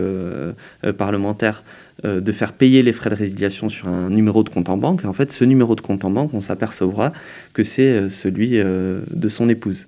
parlementaire 0.97 1.63
de 2.03 2.31
faire 2.31 2.53
payer 2.53 2.81
les 2.81 2.93
frais 2.93 3.09
de 3.09 3.15
résiliation 3.15 3.69
sur 3.69 3.87
un 3.87 4.09
numéro 4.09 4.43
de 4.43 4.49
compte 4.49 4.69
en 4.69 4.77
banque. 4.77 5.03
Et 5.03 5.07
en 5.07 5.13
fait, 5.13 5.31
ce 5.31 5.45
numéro 5.45 5.75
de 5.75 5.81
compte 5.81 6.05
en 6.05 6.09
banque, 6.09 6.33
on 6.33 6.41
s'apercevra 6.41 7.13
que 7.53 7.63
c'est 7.63 8.09
celui 8.09 8.57
de 8.57 9.29
son 9.29 9.49
épouse. 9.49 9.87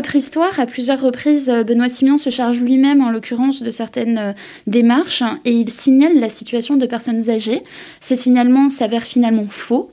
Autre 0.00 0.16
histoire, 0.16 0.58
à 0.58 0.64
plusieurs 0.64 0.98
reprises, 0.98 1.50
euh, 1.50 1.62
Benoît 1.62 1.90
Simian 1.90 2.16
se 2.16 2.30
charge 2.30 2.62
lui-même, 2.62 3.02
en 3.02 3.10
l'occurrence, 3.10 3.62
de 3.62 3.70
certaines 3.70 4.16
euh, 4.16 4.32
démarches 4.66 5.22
et 5.44 5.50
il 5.50 5.70
signale 5.70 6.18
la 6.18 6.30
situation 6.30 6.78
de 6.78 6.86
personnes 6.86 7.28
âgées. 7.28 7.60
Ces 8.00 8.16
signalements 8.16 8.70
s'avèrent 8.70 9.02
finalement 9.02 9.44
faux. 9.46 9.92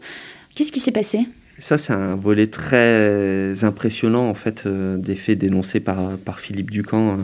Qu'est-ce 0.56 0.72
qui 0.72 0.80
s'est 0.80 0.94
passé? 0.94 1.28
Ça, 1.60 1.78
c'est 1.78 1.92
un 1.92 2.16
volet 2.16 2.48
très 2.48 3.66
impressionnant 3.66 4.30
en 4.30 4.34
fait 4.34 4.64
euh, 4.66 4.96
des 4.96 5.16
faits 5.16 5.40
dénoncés 5.40 5.82
par, 5.82 6.40
Philippe 6.40 6.72
Ducamp 6.72 7.18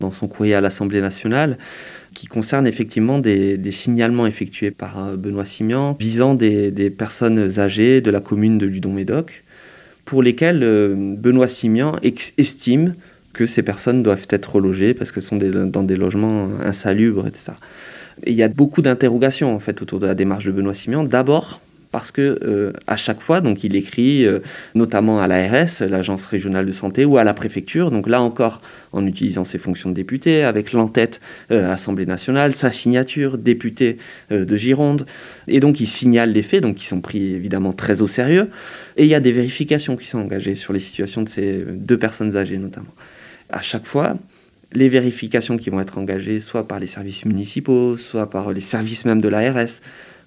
dans 0.00 0.10
son 0.10 0.28
courrier 0.28 0.54
à 0.54 0.60
l'Assemblée 0.60 1.00
nationale, 1.00 1.56
qui 2.12 2.26
concerne 2.26 2.66
effectivement 2.66 3.18
des, 3.18 3.72
signalements 3.72 4.26
effectués 4.26 4.72
par 4.72 5.16
Benoît 5.16 5.46
Simian 5.46 5.96
visant 5.98 6.34
des, 6.34 6.70
des, 6.70 6.90
personnes 6.90 7.58
âgées 7.58 8.02
de 8.02 8.10
la 8.10 8.20
commune 8.20 8.58
de 8.58 8.66
Ludon-Médoc 8.66 9.42
pour 10.06 10.22
lesquels 10.22 10.62
euh, 10.62 10.94
Benoît 10.96 11.48
Simian 11.48 11.96
estime 12.38 12.94
que 13.34 13.44
ces 13.46 13.62
personnes 13.62 14.02
doivent 14.02 14.26
être 14.30 14.54
relogées 14.54 14.94
parce 14.94 15.12
qu'elles 15.12 15.22
sont 15.22 15.36
dans 15.36 15.82
des 15.82 15.96
logements 15.96 16.48
insalubres, 16.64 17.26
etc. 17.26 17.52
Et 18.24 18.30
il 18.30 18.36
y 18.36 18.42
a 18.42 18.48
beaucoup 18.48 18.80
d'interrogations 18.80 19.54
en 19.54 19.60
fait 19.60 19.82
autour 19.82 19.98
de 19.98 20.06
la 20.06 20.14
démarche 20.14 20.46
de 20.46 20.52
Benoît 20.52 20.72
Simian. 20.72 21.04
D'abord 21.04 21.60
parce 21.90 22.10
que 22.10 22.38
euh, 22.42 22.72
à 22.86 22.96
chaque 22.96 23.20
fois, 23.20 23.40
donc 23.40 23.64
il 23.64 23.76
écrit 23.76 24.26
euh, 24.26 24.40
notamment 24.74 25.20
à 25.20 25.26
l'ARS, 25.26 25.80
l'agence 25.80 26.26
régionale 26.26 26.66
de 26.66 26.72
santé, 26.72 27.04
ou 27.04 27.16
à 27.16 27.24
la 27.24 27.34
préfecture. 27.34 27.90
Donc 27.90 28.08
là 28.08 28.20
encore, 28.20 28.60
en 28.92 29.06
utilisant 29.06 29.44
ses 29.44 29.58
fonctions 29.58 29.90
de 29.90 29.94
député, 29.94 30.42
avec 30.42 30.72
l'entête 30.72 31.20
euh, 31.50 31.72
Assemblée 31.72 32.06
nationale, 32.06 32.54
sa 32.54 32.70
signature, 32.70 33.38
député 33.38 33.98
de 34.30 34.56
Gironde, 34.56 35.06
et 35.48 35.60
donc 35.60 35.80
il 35.80 35.86
signale 35.86 36.32
les 36.32 36.42
faits, 36.42 36.62
donc 36.62 36.76
qui 36.76 36.86
sont 36.86 37.00
pris 37.00 37.34
évidemment 37.34 37.72
très 37.72 38.02
au 38.02 38.06
sérieux. 38.06 38.48
Et 38.96 39.04
il 39.04 39.08
y 39.08 39.14
a 39.14 39.20
des 39.20 39.32
vérifications 39.32 39.96
qui 39.96 40.06
sont 40.06 40.18
engagées 40.18 40.54
sur 40.54 40.72
les 40.72 40.80
situations 40.80 41.22
de 41.22 41.28
ces 41.28 41.64
deux 41.66 41.98
personnes 41.98 42.36
âgées 42.36 42.58
notamment. 42.58 42.94
À 43.50 43.62
chaque 43.62 43.86
fois, 43.86 44.16
les 44.72 44.88
vérifications 44.88 45.56
qui 45.56 45.70
vont 45.70 45.80
être 45.80 45.98
engagées, 45.98 46.40
soit 46.40 46.66
par 46.66 46.78
les 46.78 46.86
services 46.86 47.24
municipaux, 47.24 47.96
soit 47.96 48.28
par 48.28 48.52
les 48.52 48.60
services 48.60 49.04
même 49.04 49.20
de 49.20 49.28
l'ARS, 49.28 49.80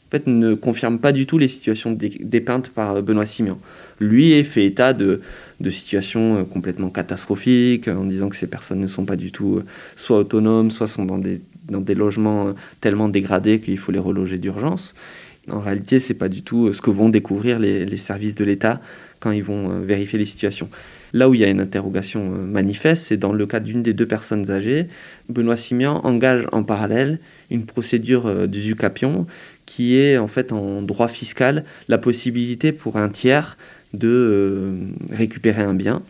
en 0.09 0.11
fait, 0.11 0.25
ne 0.25 0.55
confirme 0.55 0.97
pas 0.97 1.11
du 1.11 1.27
tout 1.27 1.37
les 1.37 1.47
situations 1.47 1.91
dépeintes 1.91 2.69
par 2.69 2.95
euh, 2.95 3.01
Benoît 3.03 3.27
Simian. 3.27 3.59
Lui 3.99 4.43
fait 4.43 4.65
état 4.65 4.93
de, 4.93 5.21
situations 5.69 6.39
euh, 6.39 6.43
complètement 6.43 6.89
catastrophiques, 6.89 7.87
en 7.87 8.05
disant 8.05 8.29
que 8.29 8.35
ces 8.35 8.47
personnes 8.47 8.79
ne 8.79 8.87
sont 8.87 9.05
pas 9.05 9.15
du 9.15 9.31
tout 9.31 9.57
euh, 9.57 9.65
soit 9.95 10.17
autonomes, 10.17 10.71
soit 10.71 10.87
sont 10.87 11.05
dans 11.05 11.19
des, 11.19 11.41
dans 11.69 11.81
des 11.81 11.93
logements 11.93 12.55
tellement 12.81 13.07
dégradés 13.07 13.59
qu'il 13.59 13.77
faut 13.77 13.91
les 13.91 13.99
reloger 13.99 14.39
d'urgence. 14.39 14.95
En 15.51 15.59
réalité, 15.59 15.99
c'est 15.99 16.13
pas 16.13 16.29
du 16.29 16.41
tout 16.41 16.73
ce 16.73 16.81
que 16.81 16.89
vont 16.89 17.09
découvrir 17.09 17.59
les, 17.59 17.97
services 17.97 18.35
de 18.35 18.43
l'État 18.43 18.81
quand 19.19 19.31
ils 19.31 19.43
vont 19.43 19.79
vérifier 19.79 20.17
les 20.17 20.25
situations. 20.25 20.69
Là 21.11 21.27
où 21.27 21.33
il 21.33 21.41
y 21.41 21.43
a 21.43 21.49
une 21.49 21.59
interrogation 21.59 22.29
manifeste, 22.29 23.05
c'est 23.07 23.17
dans 23.17 23.33
le 23.33 23.45
cas 23.45 23.59
d'une 23.59 23.81
des 23.81 23.93
deux 23.93 24.05
personnes 24.05 24.51
âgées. 24.51 24.87
Benoît 25.27 25.57
Simian 25.57 26.01
engage 26.03 26.45
en 26.51 26.63
parallèle 26.63 27.19
une 27.49 27.65
procédure 27.65 28.47
d'usucapion 28.47 29.25
qui 29.65 29.97
est 29.97 30.17
en 30.17 30.27
fait 30.27 30.51
en 30.51 30.81
droit 30.81 31.07
fiscal 31.07 31.63
la 31.89 31.97
possibilité 31.97 32.71
pour 32.71 32.97
un 32.97 33.09
tiers 33.09 33.57
de 33.93 34.07
euh, 34.07 34.73
récupérer 35.11 35.61
un 35.61 35.73
bien 35.73 36.01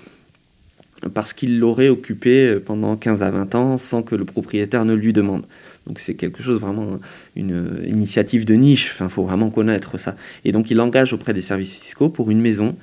parce 1.14 1.34
qu'il 1.34 1.60
l'aurait 1.60 1.90
occupé 1.90 2.58
pendant 2.66 2.96
15 2.96 3.24
à 3.24 3.32
20 3.32 3.56
ans 3.56 3.78
sans 3.78 4.02
que 4.02 4.16
le 4.16 4.26
propriétaire 4.26 4.86
ne 4.86 4.94
lui 4.94 5.14
demande. 5.14 5.46
Donc 5.90 6.00
c'est 6.00 6.14
quelque 6.14 6.42
chose 6.42 6.60
vraiment, 6.60 7.00
une 7.36 7.82
initiative 7.86 8.46
de 8.46 8.54
niche, 8.54 8.96
il 9.02 9.10
faut 9.10 9.24
vraiment 9.24 9.50
connaître 9.50 9.98
ça. 9.98 10.16
Et 10.46 10.52
donc 10.52 10.72
il 10.72 10.80
engage 10.80 11.12
auprès 11.14 11.34
des 11.34 11.42
services 11.42 11.74
fiscaux 11.74 12.10
pour 12.10 12.30
une 12.32 12.40
maison 12.40 12.76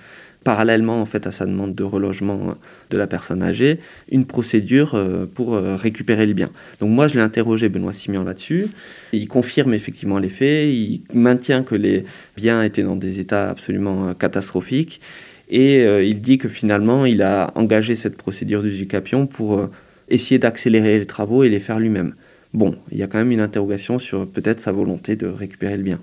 parallèlement 0.47 1.01
en 1.01 1.07
fait 1.07 1.27
à 1.27 1.33
sa 1.33 1.45
demande 1.45 1.75
de 1.75 1.83
relogement 1.83 2.55
de 2.91 2.97
la 2.97 3.09
personne 3.09 3.43
âgée, 3.43 3.81
une 4.13 4.27
procédure 4.27 4.95
euh, 4.95 5.27
pour 5.27 5.57
euh, 5.57 5.75
récupérer 5.75 6.25
le 6.25 6.35
bien. 6.35 6.51
Donc 6.79 6.91
moi 6.91 7.09
je 7.09 7.15
l'ai 7.15 7.21
interrogé 7.21 7.69
Benoît 7.69 7.93
Simian 7.93 8.23
là-dessus. 8.23 8.69
Il 9.13 9.27
confirme 9.27 9.75
effectivement 9.75 10.21
les 10.21 10.29
faits, 10.29 10.69
il 10.69 11.01
maintient 11.13 11.65
que 11.65 11.75
les 11.75 12.05
biens 12.37 12.63
étaient 12.63 12.85
dans 12.85 12.95
des 12.95 13.19
états 13.19 13.51
absolument 13.51 14.09
euh, 14.09 14.15
catastrophiques 14.15 15.01
Et 15.49 15.85
il 16.13 16.21
dit 16.21 16.39
que 16.39 16.49
finalement, 16.49 17.07
il 17.07 17.23
a 17.23 17.53
engagé 17.55 17.95
cette 17.95 18.17
procédure 18.17 18.63
d'usucapion 18.63 19.27
pour 19.27 19.69
essayer 20.09 20.39
d'accélérer 20.41 20.99
les 20.99 21.07
travaux 21.07 21.45
et 21.45 21.49
les 21.49 21.61
faire 21.61 21.79
lui-même. 21.79 22.15
Bon, 22.57 22.75
il 22.91 22.97
y 22.97 23.03
a 23.03 23.07
quand 23.07 23.19
même 23.19 23.33
une 23.33 23.43
interrogation 23.43 23.99
sur 23.99 24.27
peut-être 24.27 24.61
sa 24.61 24.73
volonté 24.73 25.15
de 25.15 25.27
récupérer 25.27 25.77
le 25.77 25.83
bien. 25.83 26.01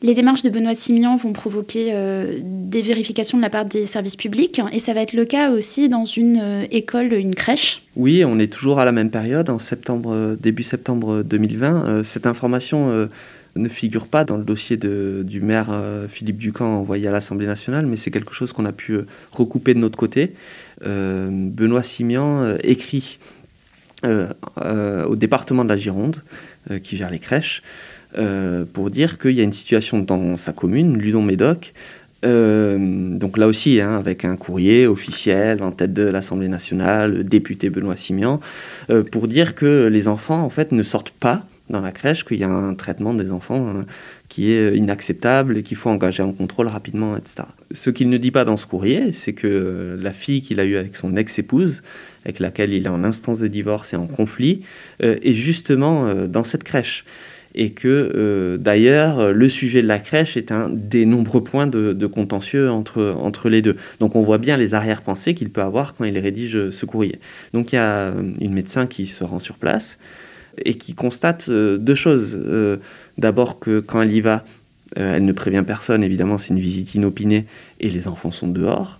Les 0.00 0.14
démarches 0.14 0.42
de 0.42 0.48
Benoît 0.48 0.72
Simian 0.72 1.16
vont 1.16 1.34
provoquer 1.34 1.90
euh, 1.92 2.38
des 2.42 2.80
vérifications 2.80 3.36
de 3.36 3.42
la 3.42 3.50
part 3.50 3.66
des 3.66 3.84
services 3.84 4.16
publics 4.16 4.58
et 4.72 4.80
ça 4.80 4.94
va 4.94 5.02
être 5.02 5.12
le 5.12 5.26
cas 5.26 5.50
aussi 5.50 5.90
dans 5.90 6.06
une 6.06 6.40
euh, 6.42 6.64
école, 6.70 7.12
une 7.12 7.34
crèche. 7.34 7.82
Oui, 7.94 8.24
on 8.24 8.38
est 8.38 8.50
toujours 8.50 8.80
à 8.80 8.86
la 8.86 8.92
même 8.92 9.10
période, 9.10 9.50
en 9.50 9.58
septembre, 9.58 10.34
début 10.40 10.62
septembre 10.62 11.22
2020. 11.24 11.88
Euh, 11.88 12.04
cette 12.04 12.26
information 12.26 13.10
ne 13.56 13.68
figure 13.68 14.06
pas 14.06 14.24
dans 14.24 14.38
le 14.38 14.44
dossier 14.44 14.78
du 14.78 15.40
maire 15.42 15.68
Philippe 16.08 16.38
Ducamp 16.38 16.78
envoyé 16.78 17.06
à 17.08 17.10
l'Assemblée 17.10 17.46
nationale, 17.46 17.84
mais 17.84 17.98
c'est 17.98 18.10
quelque 18.10 18.32
chose 18.32 18.54
qu'on 18.54 18.64
a 18.64 18.72
pu 18.72 19.00
recouper 19.32 19.74
de 19.74 19.80
notre 19.80 19.98
côté. 19.98 20.32
Benoît 20.82 21.82
Simian 21.82 22.56
écrit 22.62 23.18
au 24.04 25.16
département 25.16 25.64
de 25.64 25.68
la 25.68 25.76
Gironde, 25.76 26.22
qui 26.82 26.96
gère 26.96 27.10
les 27.10 27.18
crèches, 27.18 27.62
euh, 28.18 28.64
pour 28.70 28.90
dire 28.90 29.18
qu'il 29.18 29.32
y 29.32 29.40
a 29.40 29.44
une 29.44 29.52
situation 29.52 30.00
dans 30.00 30.36
sa 30.36 30.52
commune, 30.52 30.98
Ludon-Médoc, 30.98 31.72
euh, 32.24 33.16
donc 33.16 33.38
là 33.38 33.46
aussi, 33.46 33.80
hein, 33.80 33.96
avec 33.96 34.24
un 34.24 34.36
courrier 34.36 34.88
officiel 34.88 35.62
en 35.62 35.70
tête 35.70 35.92
de 35.92 36.02
l'Assemblée 36.02 36.48
nationale, 36.48 37.14
le 37.14 37.24
député 37.24 37.70
Benoît 37.70 37.96
Simian, 37.96 38.40
euh, 38.90 39.04
pour 39.04 39.28
dire 39.28 39.54
que 39.54 39.86
les 39.86 40.08
enfants 40.08 40.42
en 40.42 40.50
fait 40.50 40.72
ne 40.72 40.82
sortent 40.82 41.10
pas 41.10 41.44
dans 41.68 41.80
la 41.80 41.92
crèche, 41.92 42.24
qu'il 42.24 42.38
y 42.38 42.44
a 42.44 42.48
un 42.48 42.74
traitement 42.74 43.14
des 43.14 43.30
enfants 43.30 43.84
qui 44.30 44.52
est 44.52 44.74
inacceptable 44.74 45.58
et 45.58 45.62
qu'il 45.62 45.76
faut 45.76 45.90
engager 45.90 46.22
en 46.22 46.32
contrôle 46.32 46.68
rapidement, 46.68 47.16
etc. 47.16 47.42
Ce 47.72 47.90
qu'il 47.90 48.08
ne 48.08 48.16
dit 48.16 48.30
pas 48.30 48.46
dans 48.46 48.56
ce 48.56 48.66
courrier, 48.66 49.12
c'est 49.12 49.34
que 49.34 49.98
la 50.00 50.12
fille 50.12 50.40
qu'il 50.40 50.58
a 50.60 50.64
eue 50.64 50.76
avec 50.76 50.96
son 50.96 51.16
ex-épouse, 51.16 51.82
avec 52.24 52.38
laquelle 52.38 52.72
il 52.72 52.86
est 52.86 52.88
en 52.88 53.04
instance 53.04 53.40
de 53.40 53.48
divorce 53.48 53.92
et 53.92 53.96
en 53.96 54.06
conflit, 54.06 54.62
est 55.00 55.32
justement 55.32 56.14
dans 56.26 56.44
cette 56.44 56.64
crèche 56.64 57.04
et 57.54 57.70
que 57.70 58.12
euh, 58.14 58.58
d'ailleurs 58.58 59.32
le 59.32 59.48
sujet 59.48 59.82
de 59.82 59.86
la 59.86 59.98
crèche 59.98 60.36
est 60.36 60.52
un 60.52 60.70
des 60.70 61.04
nombreux 61.06 61.42
points 61.42 61.66
de, 61.66 62.06
contentieux 62.06 62.70
entre, 62.70 63.14
entre 63.18 63.48
les 63.48 63.62
deux. 63.62 63.76
Donc 63.98 64.16
on 64.16 64.22
voit 64.22 64.38
bien 64.38 64.56
les 64.56 64.74
arrière-pensées 64.74 65.34
qu'il 65.34 65.50
peut 65.50 65.62
avoir 65.62 65.94
quand 65.94 66.04
il 66.04 66.18
rédige 66.18 66.70
ce 66.70 66.86
courrier. 66.86 67.18
Donc 67.52 67.72
il 67.72 67.76
y 67.76 67.78
a 67.78 68.12
une 68.40 68.54
médecin 68.54 68.86
qui 68.86 69.06
se 69.06 69.24
rend 69.24 69.38
sur 69.38 69.56
place 69.56 69.98
et 70.64 70.74
qui 70.74 70.94
constate 70.94 71.48
euh, 71.48 71.78
deux 71.78 71.94
choses. 71.94 72.38
Euh, 73.20 73.30
d'abord 73.30 73.58
que 73.58 73.80
quand 73.80 74.02
elle 74.02 74.12
y 74.12 74.20
va, 74.20 74.44
elle 74.96 75.24
ne 75.24 75.32
prévient 75.32 75.62
personne, 75.64 76.02
évidemment 76.02 76.36
c'est 76.36 76.48
une 76.48 76.58
visite 76.58 76.94
inopinée 76.96 77.44
et 77.78 77.90
les 77.90 78.08
enfants 78.08 78.32
sont 78.32 78.48
dehors. 78.48 78.98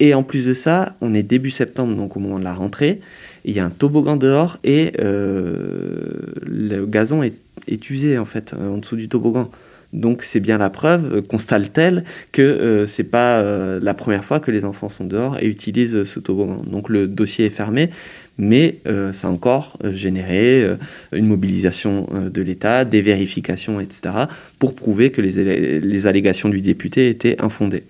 Et 0.00 0.14
en 0.14 0.22
plus 0.22 0.46
de 0.46 0.54
ça, 0.54 0.94
on 1.00 1.12
est 1.14 1.22
début 1.22 1.50
septembre, 1.50 1.94
donc 1.94 2.16
au 2.16 2.20
moment 2.20 2.38
de 2.38 2.44
la 2.44 2.54
rentrée, 2.54 3.00
il 3.44 3.54
y 3.54 3.60
a 3.60 3.64
un 3.64 3.70
toboggan 3.70 4.16
dehors 4.16 4.58
et 4.64 4.92
le 4.98 6.86
gazon 6.86 7.22
est 7.22 7.90
usé 7.90 8.18
en 8.18 8.24
fait 8.24 8.54
euh, 8.54 8.74
en 8.74 8.78
dessous 8.78 8.96
du 8.96 9.08
toboggan. 9.08 9.48
Donc 9.92 10.24
c'est 10.24 10.40
bien 10.40 10.58
la 10.58 10.68
preuve, 10.68 11.16
euh, 11.16 11.22
constate-t-elle, 11.22 12.04
que 12.32 12.42
euh, 12.42 12.86
c'est 12.86 13.04
pas 13.04 13.42
la 13.42 13.94
première 13.94 14.24
fois 14.24 14.40
que 14.40 14.50
les 14.50 14.64
enfants 14.64 14.88
sont 14.88 15.04
dehors 15.04 15.38
et 15.38 15.46
utilisent 15.46 16.04
ce 16.04 16.20
toboggan. 16.20 16.62
Donc 16.66 16.88
le 16.88 17.06
dossier 17.06 17.46
est 17.46 17.50
fermé, 17.50 17.90
mais 18.38 18.76
ça 19.12 19.28
a 19.28 19.30
encore 19.30 19.78
généré 19.92 20.66
une 21.12 21.26
mobilisation 21.26 22.06
de 22.32 22.42
l'État, 22.42 22.84
des 22.84 23.02
vérifications, 23.02 23.80
etc., 23.80 24.14
pour 24.58 24.74
prouver 24.74 25.10
que 25.10 25.20
les, 25.20 25.80
les 25.80 26.06
allégations 26.06 26.48
du 26.48 26.60
député 26.60 27.08
étaient 27.08 27.40
infondées. 27.40 27.84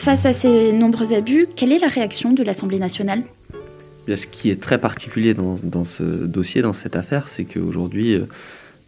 Face 0.00 0.24
à 0.24 0.32
ces 0.32 0.72
nombreux 0.72 1.12
abus, 1.12 1.46
quelle 1.54 1.72
est 1.72 1.78
la 1.78 1.88
réaction 1.88 2.32
de 2.32 2.42
l'Assemblée 2.42 2.78
nationale? 2.78 3.22
Ce 4.08 4.26
qui 4.26 4.48
est 4.48 4.58
très 4.58 4.80
particulier 4.80 5.34
dans, 5.34 5.84
ce 5.84 6.02
dossier, 6.02 6.62
dans 6.62 6.72
cette 6.72 6.96
affaire, 6.96 7.28
c'est 7.28 7.44
qu'aujourd'hui, 7.44 8.14
euh, 8.14 8.24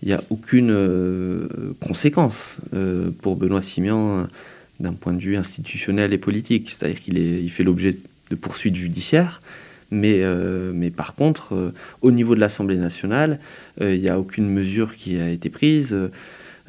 il 0.02 0.08
n'y 0.08 0.14
a 0.14 0.22
aucune 0.30 0.70
euh, 0.70 1.48
conséquence 1.86 2.56
euh, 2.72 3.10
pour 3.20 3.36
Benoît 3.36 3.60
Simian 3.60 4.26
d'un 4.80 4.94
point 4.94 5.12
de 5.12 5.20
vue 5.20 5.36
institutionnel 5.36 6.14
et 6.14 6.18
politique. 6.18 6.70
C'est-à-dire 6.70 7.02
qu'il 7.02 7.18
il 7.18 7.50
fait 7.50 7.62
l'objet 7.62 7.94
de 8.30 8.34
poursuites 8.34 8.76
judiciaires. 8.76 9.42
Mais 9.90 10.24
par 10.96 11.14
contre, 11.14 11.74
au 12.00 12.10
niveau 12.10 12.34
de 12.34 12.40
l'Assemblée 12.40 12.78
nationale, 12.78 13.38
il 13.82 14.00
n'y 14.00 14.08
a 14.08 14.18
aucune 14.18 14.48
mesure 14.48 14.96
qui 14.96 15.20
a 15.20 15.28
été 15.28 15.50
prise. 15.50 15.94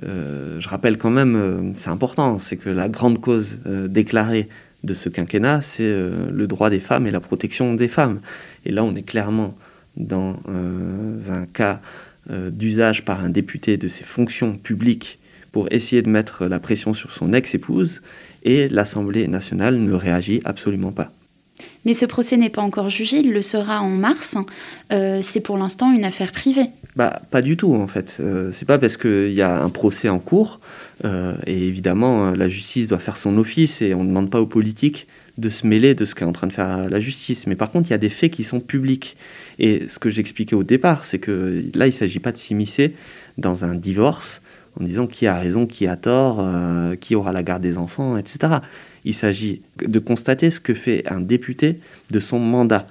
Euh, 0.02 0.60
je 0.60 0.70
rappelle 0.70 0.98
quand 0.98 1.10
même, 1.10 1.36
euh, 1.36 1.72
c'est 1.76 1.90
important, 1.90 2.40
c'est 2.40 2.58
que 2.58 2.70
la 2.70 2.90
grande 2.90 3.22
cause 3.22 3.60
euh, 3.68 3.88
déclarée 3.88 4.48
de 4.84 4.94
ce 4.94 5.08
quinquennat, 5.08 5.62
c'est 5.62 5.96
le 5.96 6.46
droit 6.46 6.70
des 6.70 6.82
femmes 6.82 7.08
et 7.08 7.12
la 7.12 7.22
protection 7.22 7.74
des 7.74 7.88
femmes. 7.88 8.20
Et 8.66 8.72
là, 8.74 8.84
on 8.84 8.94
est 8.96 9.04
clairement 9.04 9.56
dans 9.96 10.36
un 11.30 11.46
cas 11.46 11.80
d'usage 12.28 13.06
par 13.06 13.24
un 13.24 13.30
député 13.30 13.78
de 13.78 13.88
ses 13.88 14.04
fonctions 14.04 14.58
publiques 14.58 15.20
pour 15.54 15.72
essayer 15.72 16.02
de 16.02 16.10
mettre 16.10 16.48
la 16.48 16.60
pression 16.60 16.94
sur 16.94 17.12
son 17.12 17.32
ex-épouse, 17.32 18.02
et 18.44 18.68
l'Assemblée 18.68 19.30
nationale 19.30 19.78
ne 19.78 19.94
réagit 19.94 20.42
absolument 20.44 20.92
pas. 20.92 21.14
Mais 21.86 21.94
ce 21.94 22.06
procès 22.06 22.36
n'est 22.36 22.50
pas 22.50 22.62
encore 22.62 22.90
jugé, 22.90 23.20
il 23.20 23.32
le 23.32 23.42
sera 23.42 23.80
en 23.82 23.90
mars. 23.90 24.36
c'est 24.90 25.40
pour 25.40 25.58
l'instant 25.58 25.94
une 25.94 26.04
affaire 26.04 26.34
privée. 26.34 26.68
Bah, 26.96 27.22
pas 27.32 27.42
du 27.42 27.58
tout 27.58 27.74
en 27.74 27.88
fait. 27.88 28.18
Euh, 28.20 28.52
c'est 28.52 28.68
pas 28.68 28.78
parce 28.78 28.98
qu'il 28.98 29.34
y 29.34 29.42
a 29.42 29.64
un 29.64 29.70
procès 29.70 30.10
en 30.10 30.20
cours, 30.20 30.60
euh, 31.06 31.36
et 31.48 31.68
évidemment 31.68 32.28
euh, 32.28 32.36
la 32.36 32.48
justice 32.48 32.90
doit 32.90 33.00
faire 33.00 33.18
son 33.18 33.38
office 33.38 33.82
et 33.82 33.96
on 33.96 34.04
ne 34.04 34.10
demande 34.10 34.30
pas 34.30 34.40
aux 34.40 34.46
politiques 34.48 35.08
de 35.40 35.50
se 35.50 35.66
mêler 35.66 35.96
de 35.96 36.06
ce 36.06 36.14
qu'est 36.14 36.26
en 36.26 36.34
train 36.34 36.46
de 36.46 36.54
faire 36.54 36.90
la 36.90 37.00
justice. 37.00 37.48
Mais 37.48 37.56
par 37.56 37.72
contre, 37.72 37.90
il 37.90 37.92
y 37.92 37.96
a 37.96 38.00
des 38.00 38.10
faits 38.10 38.32
qui 38.32 38.44
sont 38.44 38.60
publics. 38.60 39.18
Et 39.58 39.88
ce 39.88 39.98
que 39.98 40.12
j'expliquais 40.12 40.56
au 40.56 40.62
départ, 40.62 41.06
c'est 41.06 41.18
que 41.18 41.64
là, 41.74 41.88
il 41.88 41.90
ne 41.90 41.96
s'agit 41.96 42.20
pas 42.20 42.32
de 42.32 42.38
s'immiscer 42.38 42.94
dans 43.40 43.66
un 43.66 43.74
divorce 43.74 44.44
en 44.80 44.84
disant 44.84 45.08
qui 45.08 45.26
a 45.26 45.40
raison, 45.40 45.66
qui 45.66 45.88
a 45.88 45.96
tort, 45.96 46.46
qui 47.00 47.16
aura 47.16 47.32
la 47.32 47.42
garde 47.42 47.64
des 47.64 47.80
enfants, 47.80 48.16
etc. 48.16 48.58
Il 49.06 49.16
s'agit 49.16 49.62
de 49.84 49.98
constater 49.98 50.52
ce 50.52 50.60
que 50.60 50.76
fait 50.76 51.04
un 51.08 51.20
député 51.20 51.80
de 52.12 52.20
son 52.20 52.38
mandat 52.38 52.86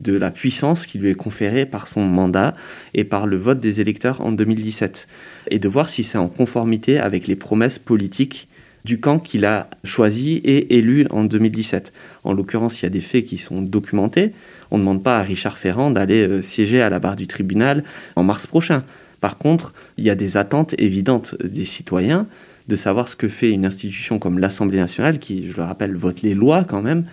de 0.00 0.16
la 0.16 0.30
puissance 0.30 0.86
qui 0.86 0.98
lui 0.98 1.10
est 1.10 1.14
conférée 1.14 1.66
par 1.66 1.88
son 1.88 2.02
mandat 2.02 2.54
et 2.94 3.04
par 3.04 3.26
le 3.26 3.36
vote 3.36 3.60
des 3.60 3.80
électeurs 3.80 4.20
en 4.20 4.32
2017, 4.32 5.08
et 5.50 5.58
de 5.58 5.68
voir 5.68 5.88
si 5.88 6.02
c'est 6.04 6.18
en 6.18 6.28
conformité 6.28 6.98
avec 6.98 7.26
les 7.26 7.36
promesses 7.36 7.78
politiques 7.78 8.48
du 8.84 9.00
camp 9.00 9.18
qu'il 9.18 9.44
a 9.44 9.68
choisi 9.82 10.34
et 10.44 10.76
élu 10.76 11.06
en 11.10 11.24
2017. 11.24 11.92
En 12.22 12.32
l'occurrence, 12.32 12.80
il 12.80 12.84
y 12.84 12.86
a 12.86 12.90
des 12.90 13.00
faits 13.00 13.24
qui 13.24 13.36
sont 13.36 13.60
documentés. 13.60 14.30
On 14.70 14.76
ne 14.76 14.82
demande 14.82 15.02
pas 15.02 15.18
à 15.18 15.22
Richard 15.22 15.58
Ferrand 15.58 15.90
d'aller 15.90 16.26
euh, 16.26 16.40
siéger 16.40 16.80
à 16.80 16.88
la 16.88 17.00
barre 17.00 17.16
du 17.16 17.26
tribunal 17.26 17.82
en 18.14 18.22
mars 18.22 18.46
prochain. 18.46 18.84
Par 19.20 19.38
contre, 19.38 19.74
il 19.98 20.04
y 20.04 20.10
a 20.10 20.14
des 20.14 20.36
attentes 20.36 20.74
évidentes 20.78 21.34
des 21.42 21.64
citoyens 21.64 22.26
de 22.68 22.76
savoir 22.76 23.08
ce 23.08 23.16
que 23.16 23.28
fait 23.28 23.50
une 23.50 23.66
institution 23.66 24.18
comme 24.18 24.38
l'Assemblée 24.38 24.78
nationale, 24.78 25.18
qui, 25.18 25.50
je 25.50 25.56
le 25.56 25.62
rappelle, 25.62 25.96
vote 25.96 26.22
les 26.22 26.34
lois 26.34 26.64
quand 26.64 26.82
même, 26.82 27.04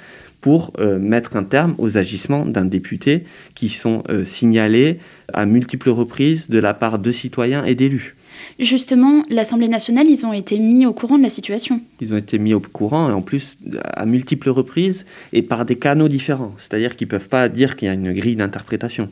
pour 0.43 0.73
euh, 0.77 0.99
mettre 0.99 1.37
un 1.37 1.45
terme 1.45 1.73
aux 1.77 1.97
agissements 1.97 2.45
d'un 2.45 2.65
député 2.65 3.23
qui 3.55 3.69
sont 3.69 4.03
euh, 4.09 4.25
signalés 4.25 4.99
à 5.33 5.45
multiples 5.45 5.89
reprises 5.89 6.49
de 6.49 6.59
la 6.59 6.73
part 6.73 6.99
de 6.99 7.13
citoyens 7.13 7.63
et 7.63 7.75
d'élus. 7.75 8.17
Justement, 8.59 9.23
l'Assemblée 9.29 9.69
nationale, 9.69 10.05
ils 10.09 10.25
ont 10.25 10.33
été 10.33 10.59
mis 10.59 10.85
au 10.85 10.91
courant 10.91 11.17
de 11.17 11.23
la 11.23 11.29
situation. 11.29 11.79
Ils 12.01 12.13
ont 12.13 12.17
été 12.17 12.39
mis 12.39 12.53
au 12.53 12.59
courant, 12.59 13.09
et 13.09 13.13
en 13.13 13.21
plus 13.21 13.57
à 13.93 14.05
multiples 14.05 14.49
reprises, 14.49 15.05
et 15.31 15.43
par 15.43 15.63
des 15.63 15.77
canaux 15.77 16.09
différents. 16.09 16.53
C'est-à-dire 16.57 16.97
qu'ils 16.97 17.07
ne 17.07 17.11
peuvent 17.11 17.29
pas 17.29 17.47
dire 17.47 17.77
qu'il 17.77 17.87
y 17.87 17.91
a 17.91 17.93
une 17.93 18.11
grille 18.11 18.35
d'interprétation. 18.35 19.07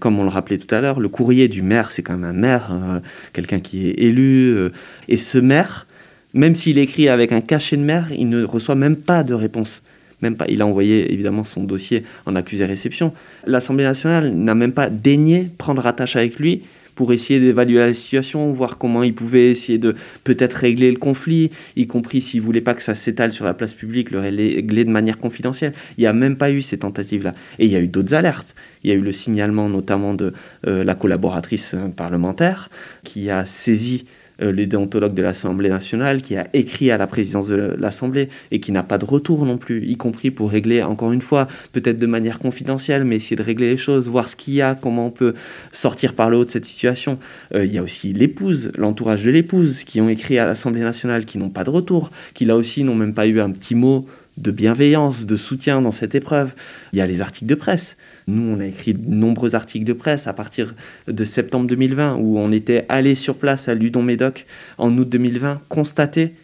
comme 0.00 0.18
on 0.18 0.24
le 0.24 0.28
rappelait 0.28 0.58
tout 0.58 0.74
à 0.74 0.80
l'heure, 0.80 0.98
le 0.98 1.08
courrier 1.08 1.46
du 1.46 1.62
maire, 1.62 1.92
c'est 1.92 2.02
quand 2.02 2.16
même 2.16 2.28
un 2.28 2.40
maire, 2.40 3.00
quelqu'un 3.32 3.60
qui 3.60 3.86
est 3.90 4.00
élu. 4.00 4.58
et 5.06 5.18
ce 5.18 5.38
maire, 5.38 5.86
même 6.34 6.56
s'il 6.56 6.78
écrit 6.78 7.08
avec 7.08 7.30
un 7.30 7.40
cachet 7.40 7.76
de 7.76 7.82
maire, 7.82 8.08
il 8.10 8.28
ne 8.28 8.42
reçoit 8.42 8.74
même 8.74 8.96
pas 8.96 9.22
de 9.22 9.34
réponse. 9.34 9.82
Même 10.22 10.36
pas. 10.36 10.46
Il 10.48 10.62
a 10.62 10.66
envoyé 10.66 11.12
évidemment 11.12 11.44
son 11.44 11.64
dossier 11.64 12.02
en 12.26 12.34
accusé-réception. 12.34 13.12
L'Assemblée 13.46 13.84
nationale 13.84 14.32
n'a 14.32 14.54
même 14.54 14.72
pas 14.72 14.90
daigné 14.90 15.48
prendre 15.58 15.86
attache 15.86 16.16
avec 16.16 16.38
lui 16.38 16.62
pour 16.98 17.12
essayer 17.12 17.38
d'évaluer 17.38 17.78
la 17.78 17.94
situation, 17.94 18.52
voir 18.52 18.76
comment 18.76 19.04
il 19.04 19.14
pouvait 19.14 19.52
essayer 19.52 19.78
de 19.78 19.94
peut-être 20.24 20.54
régler 20.54 20.90
le 20.90 20.96
conflit, 20.96 21.52
y 21.76 21.86
compris 21.86 22.20
s'il 22.20 22.42
voulait 22.42 22.60
pas 22.60 22.74
que 22.74 22.82
ça 22.82 22.96
s'étale 22.96 23.32
sur 23.32 23.44
la 23.44 23.54
place 23.54 23.72
publique, 23.72 24.10
le 24.10 24.18
régler 24.18 24.84
de 24.84 24.90
manière 24.90 25.18
confidentielle. 25.18 25.74
Il 25.96 26.00
n'y 26.00 26.08
a 26.08 26.12
même 26.12 26.36
pas 26.36 26.50
eu 26.50 26.60
ces 26.60 26.78
tentatives-là. 26.78 27.34
Et 27.60 27.66
il 27.66 27.70
y 27.70 27.76
a 27.76 27.80
eu 27.80 27.86
d'autres 27.86 28.14
alertes. 28.14 28.52
Il 28.82 28.90
y 28.90 28.92
a 28.92 28.96
eu 28.96 29.00
le 29.00 29.12
signalement 29.12 29.68
notamment 29.68 30.12
de 30.12 30.32
euh, 30.66 30.82
la 30.82 30.96
collaboratrice 30.96 31.74
euh, 31.74 31.86
parlementaire 31.86 32.68
qui 33.04 33.30
a 33.30 33.44
saisi 33.44 34.04
le 34.38 34.66
déontologue 34.66 35.14
de 35.14 35.22
l'Assemblée 35.22 35.68
nationale 35.68 36.22
qui 36.22 36.36
a 36.36 36.46
écrit 36.52 36.90
à 36.90 36.96
la 36.96 37.06
présidence 37.06 37.48
de 37.48 37.76
l'Assemblée 37.78 38.28
et 38.50 38.60
qui 38.60 38.72
n'a 38.72 38.82
pas 38.82 38.98
de 38.98 39.04
retour 39.04 39.44
non 39.44 39.58
plus, 39.58 39.84
y 39.84 39.96
compris 39.96 40.30
pour 40.30 40.50
régler, 40.50 40.82
encore 40.82 41.12
une 41.12 41.22
fois, 41.22 41.48
peut-être 41.72 41.98
de 41.98 42.06
manière 42.06 42.38
confidentielle, 42.38 43.04
mais 43.04 43.16
essayer 43.16 43.36
de 43.36 43.42
régler 43.42 43.70
les 43.70 43.76
choses, 43.76 44.08
voir 44.08 44.28
ce 44.28 44.36
qu'il 44.36 44.54
y 44.54 44.62
a, 44.62 44.74
comment 44.74 45.06
on 45.06 45.10
peut 45.10 45.34
sortir 45.72 46.14
par 46.14 46.30
le 46.30 46.36
haut 46.36 46.44
de 46.44 46.50
cette 46.50 46.64
situation. 46.64 47.18
Euh, 47.54 47.64
il 47.64 47.72
y 47.72 47.78
a 47.78 47.82
aussi 47.82 48.12
l'épouse, 48.12 48.72
l'entourage 48.76 49.24
de 49.24 49.30
l'épouse, 49.30 49.84
qui 49.84 50.00
ont 50.00 50.08
écrit 50.08 50.38
à 50.38 50.46
l'Assemblée 50.46 50.80
nationale, 50.80 51.24
qui 51.24 51.38
n'ont 51.38 51.50
pas 51.50 51.64
de 51.64 51.70
retour, 51.70 52.10
qui 52.34 52.44
là 52.44 52.56
aussi 52.56 52.84
n'ont 52.84 52.94
même 52.94 53.14
pas 53.14 53.26
eu 53.26 53.40
un 53.40 53.50
petit 53.50 53.74
mot 53.74 54.06
de 54.40 54.50
bienveillance, 54.50 55.26
de 55.26 55.36
soutien 55.36 55.82
dans 55.82 55.90
cette 55.90 56.14
épreuve. 56.14 56.54
Il 56.92 56.98
y 56.98 57.02
a 57.02 57.06
les 57.06 57.20
articles 57.20 57.46
de 57.46 57.54
presse. 57.54 57.96
Nous, 58.26 58.42
on 58.42 58.60
a 58.60 58.66
écrit 58.66 58.94
de 58.94 59.10
nombreux 59.10 59.54
articles 59.54 59.84
de 59.84 59.92
presse 59.92 60.26
à 60.26 60.32
partir 60.32 60.74
de 61.06 61.24
septembre 61.24 61.66
2020, 61.66 62.16
où 62.16 62.38
on 62.38 62.52
était 62.52 62.86
allé 62.88 63.14
sur 63.14 63.36
place 63.36 63.68
à 63.68 63.74
Ludon-Médoc 63.74 64.46
en 64.78 64.96
août 64.96 65.08
2020, 65.08 65.62
constater 65.68 66.34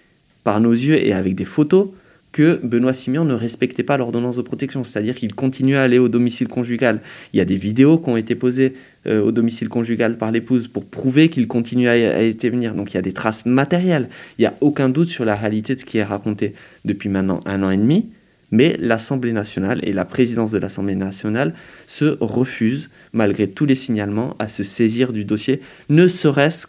par 0.42 0.60
nos 0.60 0.72
yeux 0.72 0.98
et 1.04 1.12
avec 1.12 1.34
des 1.34 1.44
photos 1.44 1.88
que 2.34 2.58
Benoît 2.64 2.92
Simian 2.92 3.24
ne 3.24 3.32
respectait 3.32 3.84
pas 3.84 3.96
l'ordonnance 3.96 4.34
de 4.34 4.42
protection, 4.42 4.82
c'est-à-dire 4.82 5.14
qu'il 5.14 5.32
continuait 5.36 5.76
à 5.76 5.82
aller 5.82 6.00
au 6.00 6.08
domicile 6.08 6.48
conjugal. 6.48 7.00
Il 7.32 7.36
y 7.36 7.40
a 7.40 7.44
des 7.44 7.54
vidéos 7.54 7.96
qui 7.96 8.10
ont 8.10 8.16
été 8.16 8.34
posées 8.34 8.74
euh, 9.06 9.22
au 9.22 9.30
domicile 9.30 9.68
conjugal 9.68 10.18
par 10.18 10.32
l'épouse 10.32 10.66
pour 10.66 10.84
prouver 10.84 11.28
qu'il 11.28 11.46
continuait 11.46 11.88
à, 11.88 12.24
y 12.24 12.32
venir. 12.32 12.74
Donc 12.74 12.90
il 12.92 12.96
y 12.96 12.98
a 12.98 13.02
des 13.02 13.12
traces 13.12 13.46
matérielles. 13.46 14.08
Il 14.36 14.42
n'y 14.42 14.46
a 14.46 14.54
aucun 14.60 14.88
doute 14.88 15.10
sur 15.10 15.24
la 15.24 15.36
réalité 15.36 15.76
de 15.76 15.80
ce 15.80 15.84
qui 15.84 15.98
est 15.98 16.04
raconté 16.04 16.54
depuis 16.84 17.08
maintenant 17.08 17.38
un 17.46 17.62
an 17.62 17.70
et 17.70 17.76
demi. 17.76 18.10
Mais 18.50 18.76
l'Assemblée 18.80 19.32
nationale 19.32 19.78
et 19.84 19.92
la 19.92 20.04
présidence 20.04 20.50
de 20.50 20.58
l'Assemblée 20.58 20.96
nationale 20.96 21.54
se 21.86 22.16
refusent, 22.20 22.90
malgré 23.12 23.46
tous 23.46 23.64
les 23.64 23.76
signalements, 23.76 24.34
à 24.40 24.48
se 24.48 24.64
saisir 24.64 25.12
du 25.12 25.24
dossier, 25.24 25.60
ne 25.88 26.08
serait-ce 26.08 26.66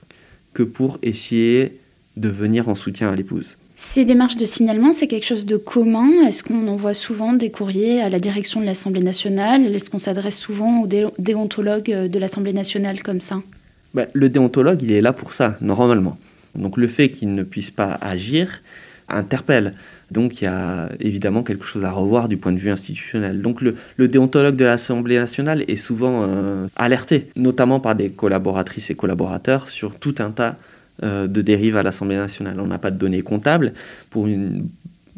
que 0.54 0.62
pour 0.62 1.00
essayer 1.02 1.80
de 2.18 2.30
venir 2.30 2.70
en 2.70 2.76
soutien 2.76 3.10
à 3.10 3.16
l'épouse. 3.16 3.58
Ces 3.78 4.06
démarches 4.06 4.38
de 4.38 4.46
signalement, 4.46 4.94
c'est 4.94 5.08
quelque 5.08 5.26
chose 5.26 5.46
de 5.46 5.58
commun 5.58 6.10
Est-ce 6.26 6.44
qu'on 6.44 6.68
envoie 6.70 6.94
souvent 6.94 7.34
des 7.34 7.52
courriers 7.52 8.02
à 8.02 8.10
la 8.10 8.20
direction 8.20 8.62
de 8.62 8.66
l'Assemblée 8.66 9.04
nationale? 9.04 9.76
Est-ce 9.76 9.90
qu'on 9.90 10.00
s'adresse 10.00 10.38
souvent 10.38 10.82
aux 10.82 10.88
déontologues 11.20 12.08
de 12.08 12.20
l'Assemblée 12.20 12.54
nationale 12.54 13.04
comme 13.04 13.20
ça? 13.20 13.42
Bah, 13.94 14.06
Le 14.14 14.30
déontologue, 14.30 14.82
il 14.82 14.94
est 14.94 15.02
là 15.02 15.12
pour 15.12 15.34
ça, 15.34 15.58
normalement. 15.60 16.18
Donc 16.56 16.78
le 16.78 16.88
fait 16.88 17.10
qu'il 17.10 17.36
ne 17.36 17.44
puisse 17.44 17.70
pas 17.70 17.98
agir 18.02 18.62
interpelle. 19.10 19.74
Donc 20.10 20.42
il 20.42 20.46
y 20.46 20.48
a 20.48 20.90
évidemment 21.00 21.44
quelque 21.44 21.66
chose 21.66 21.84
à 21.84 21.92
revoir 21.92 22.30
du 22.30 22.38
point 22.38 22.54
de 22.54 22.60
vue 22.60 22.72
institutionnel. 22.72 23.42
Donc 23.42 23.62
le, 23.62 23.76
déontologue 24.08 24.56
de 24.56 24.66
l'Assemblée 24.66 25.18
nationale 25.18 25.66
est 25.68 25.76
souvent 25.76 26.26
euh, 26.28 26.68
alerté, 26.76 27.28
notamment 27.36 27.82
par 27.82 27.96
des 27.96 28.10
collaboratrices 28.10 28.90
et 28.90 28.96
collaborateurs, 28.96 29.68
sur 29.68 29.96
tout 30.00 30.16
un 30.20 30.32
tas 30.32 30.58
euh, 31.04 31.28
de 31.28 31.42
dérive 31.42 31.78
à 31.78 31.84
l'Assemblée 31.84 32.16
nationale. 32.16 32.60
On 32.60 32.68
n'a 32.68 32.78
pas 32.78 32.92
de 32.92 32.98
données 32.98 33.22
comptables 33.22 33.74
pour 34.10 34.28
une 34.28 34.68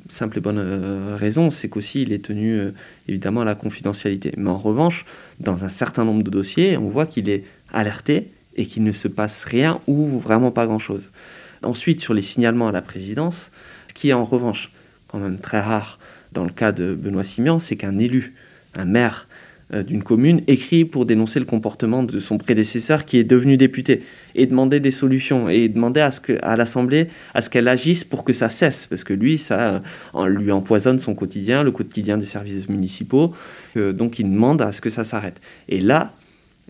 simple 0.10 0.38
et 0.38 0.42
bonne 0.42 0.58
euh, 0.58 1.16
raison, 1.20 1.52
c'est 1.52 1.70
qu'aussi 1.70 2.02
il 2.02 2.14
est 2.14 2.24
tenu 2.24 2.54
euh, 2.54 2.72
évidemment 3.08 3.42
à 3.42 3.46
la 3.46 3.56
confidentialité. 3.56 4.34
Mais 4.38 4.50
en 4.50 4.58
revanche, 4.58 5.06
dans 5.40 5.66
un 5.66 5.70
certain 5.70 6.06
nombre 6.06 6.24
de 6.24 6.30
dossiers, 6.30 6.78
on 6.78 6.90
voit 6.90 7.06
qu'il 7.06 7.30
est 7.30 7.44
alerté 7.74 8.30
et 8.56 8.66
qu'il 8.66 8.84
ne 8.84 8.92
se 8.92 9.08
passe 9.08 9.44
rien 9.44 9.80
ou 9.88 10.18
vraiment 10.18 10.52
pas 10.52 10.66
grand-chose. 10.66 11.12
Ensuite, 11.64 12.02
sur 12.02 12.14
les 12.14 12.22
signalements 12.22 12.68
à 12.68 12.72
la 12.72 12.82
présidence, 12.82 13.52
ce 13.90 13.94
qui 13.94 14.10
est 14.10 14.14
en 14.14 14.26
revanche 14.26 14.72
quand 15.08 15.20
même 15.20 15.40
très 15.40 15.60
rare 15.60 16.00
dans 16.32 16.44
le 16.44 16.52
cas 16.52 16.72
de 16.72 16.94
Benoît 16.94 17.24
Simian, 17.24 17.60
c'est 17.60 17.76
qu'un 17.76 17.98
élu, 17.98 18.34
un 18.76 18.86
maire, 18.86 19.27
d'une 19.74 20.02
commune 20.02 20.42
écrit 20.48 20.86
pour 20.86 21.06
dénoncer 21.06 21.40
le 21.40 21.46
comportement 21.46 22.02
de 22.02 22.20
son 22.22 22.38
prédécesseur 22.38 23.04
qui 23.04 23.18
est 23.18 23.26
devenu 23.26 23.58
député 23.58 24.02
et 24.34 24.46
demander 24.46 24.80
des 24.80 24.92
solutions 24.92 25.50
et 25.50 25.68
demander 25.68 26.00
à, 26.00 26.12
ce 26.12 26.22
que, 26.22 26.38
à 26.42 26.56
l'Assemblée 26.56 27.08
à 27.34 27.42
ce 27.42 27.50
qu'elle 27.50 27.68
agisse 27.68 28.06
pour 28.06 28.24
que 28.24 28.32
ça 28.32 28.48
cesse. 28.48 28.86
Parce 28.86 29.04
que 29.04 29.14
lui 29.14 29.38
ça 29.38 29.82
lui 30.26 30.54
empoisonne 30.54 31.00
son 31.00 31.16
quotidien 31.16 31.64
le 31.64 31.72
quotidien 31.72 32.18
des 32.18 32.26
services 32.26 32.70
municipaux. 32.70 33.34
Donc 33.76 34.20
il 34.20 34.32
demande 34.32 34.62
à 34.62 34.72
ce 34.72 34.80
que 34.80 34.90
ça 34.90 35.04
s'arrête. 35.04 35.42
Et 35.68 35.82
là 35.82 36.14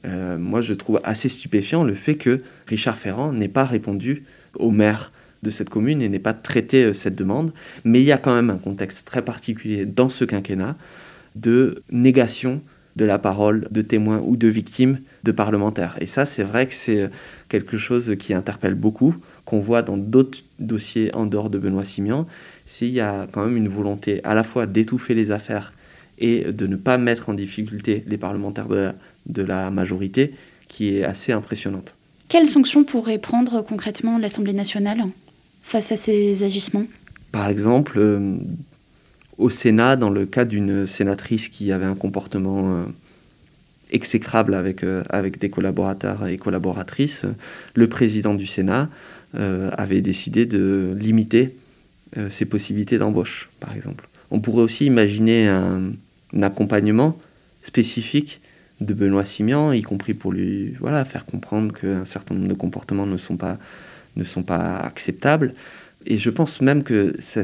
euh, 0.05 0.37
moi 0.37 0.61
je 0.61 0.73
trouve 0.73 0.99
assez 1.03 1.29
stupéfiant 1.29 1.83
le 1.83 1.93
fait 1.93 2.15
que 2.15 2.41
Richard 2.67 2.97
Ferrand 2.97 3.31
n'ait 3.33 3.47
pas 3.47 3.65
répondu 3.65 4.23
au 4.55 4.71
maire 4.71 5.11
de 5.43 5.49
cette 5.49 5.69
commune 5.69 6.01
et 6.01 6.09
n'ait 6.09 6.19
pas 6.19 6.33
traité 6.33 6.83
euh, 6.83 6.93
cette 6.93 7.15
demande. 7.15 7.51
Mais 7.83 7.99
il 7.99 8.05
y 8.05 8.11
a 8.11 8.17
quand 8.17 8.35
même 8.35 8.49
un 8.49 8.57
contexte 8.57 9.07
très 9.07 9.21
particulier 9.21 9.85
dans 9.85 10.09
ce 10.09 10.25
quinquennat 10.25 10.75
de 11.35 11.83
négation 11.91 12.61
de 12.97 13.05
la 13.05 13.19
parole 13.19 13.67
de 13.69 13.81
témoins 13.81 14.19
ou 14.25 14.35
de 14.35 14.47
victimes 14.47 14.99
de 15.23 15.31
parlementaires. 15.31 15.95
Et 16.01 16.07
ça, 16.07 16.25
c'est 16.25 16.43
vrai 16.43 16.65
que 16.67 16.73
c'est 16.73 17.09
quelque 17.47 17.77
chose 17.77 18.15
qui 18.19 18.33
interpelle 18.33 18.73
beaucoup, 18.73 19.15
qu'on 19.45 19.59
voit 19.59 19.83
dans 19.83 19.97
d'autres 19.97 20.39
dossiers 20.59 21.13
en 21.13 21.27
dehors 21.27 21.51
de 21.51 21.59
Benoît 21.59 21.85
Simian. 21.85 22.25
S'il 22.65 22.89
y 22.89 22.99
a 22.99 23.27
quand 23.31 23.45
même 23.45 23.55
une 23.55 23.67
volonté 23.69 24.19
à 24.23 24.33
la 24.33 24.43
fois 24.43 24.65
d'étouffer 24.65 25.13
les 25.13 25.29
affaires 25.29 25.73
et 26.17 26.51
de 26.51 26.65
ne 26.65 26.75
pas 26.75 26.97
mettre 26.97 27.29
en 27.29 27.35
difficulté 27.35 28.03
les 28.07 28.17
parlementaires 28.17 28.67
de 28.67 29.41
la, 29.43 29.69
majorité, 29.69 30.33
qui 30.67 30.97
est 30.97 31.03
assez 31.03 31.31
impressionnante. 31.31 31.93
Quelles 32.29 32.47
sanctions 32.47 32.83
pourrait 32.83 33.19
prendre 33.19 33.61
concrètement 33.61 34.17
l'Assemblée 34.17 34.53
nationale 34.53 35.03
face 35.61 35.91
à 35.91 35.97
ces 35.97 36.43
agissements? 36.43 36.85
Par 37.31 37.47
exemple, 37.47 37.99
euh, 37.99 38.37
au 39.37 39.49
Sénat 39.49 39.95
dans 39.95 40.09
le 40.09 40.25
cas 40.25 40.45
d'une 40.45 40.87
sénatrice 40.87 41.49
qui 41.49 41.71
avait 41.71 41.85
un 41.85 41.95
comportement 41.95 42.73
euh, 42.73 42.83
exécrable 43.91 44.53
avec, 44.53 44.83
euh, 44.83 45.03
avec 45.09 45.39
des 45.39 45.49
collaborateurs 45.49 46.27
et 46.27 46.37
collaboratrices, 46.37 47.25
le 47.75 47.87
président 47.87 48.33
du 48.33 48.47
Sénat 48.47 48.89
euh, 49.35 49.69
avait 49.77 50.01
décidé 50.01 50.45
de 50.45 50.95
limiter 50.97 51.55
ses 52.29 52.45
possibilités 52.45 52.97
d'embauche, 52.97 53.49
par 53.59 53.75
exemple. 53.75 54.07
On 54.31 54.39
pourrait 54.39 54.63
aussi 54.63 54.85
imaginer 54.85 55.49
un, 55.49 55.91
accompagnement 56.41 57.19
spécifique 57.63 58.39
de 58.79 58.93
Benoît 58.93 59.25
Simian, 59.25 59.73
y 59.73 59.81
compris 59.81 60.13
pour 60.13 60.31
lui 60.31 60.73
voilà, 60.79 61.03
faire 61.03 61.25
comprendre 61.25 61.77
qu'un 61.77 62.05
certain 62.05 62.33
nombre 62.33 62.47
de 62.47 62.53
comportements 62.53 63.05
ne 63.05 63.17
sont 63.17 63.35
pas, 63.35 63.57
ne 64.15 64.23
sont 64.23 64.41
pas 64.41 64.77
acceptables. 64.77 65.53
Et 66.05 66.17
je 66.17 66.29
pense 66.29 66.61
même 66.61 66.83
que 66.83 67.13
ça, 67.19 67.43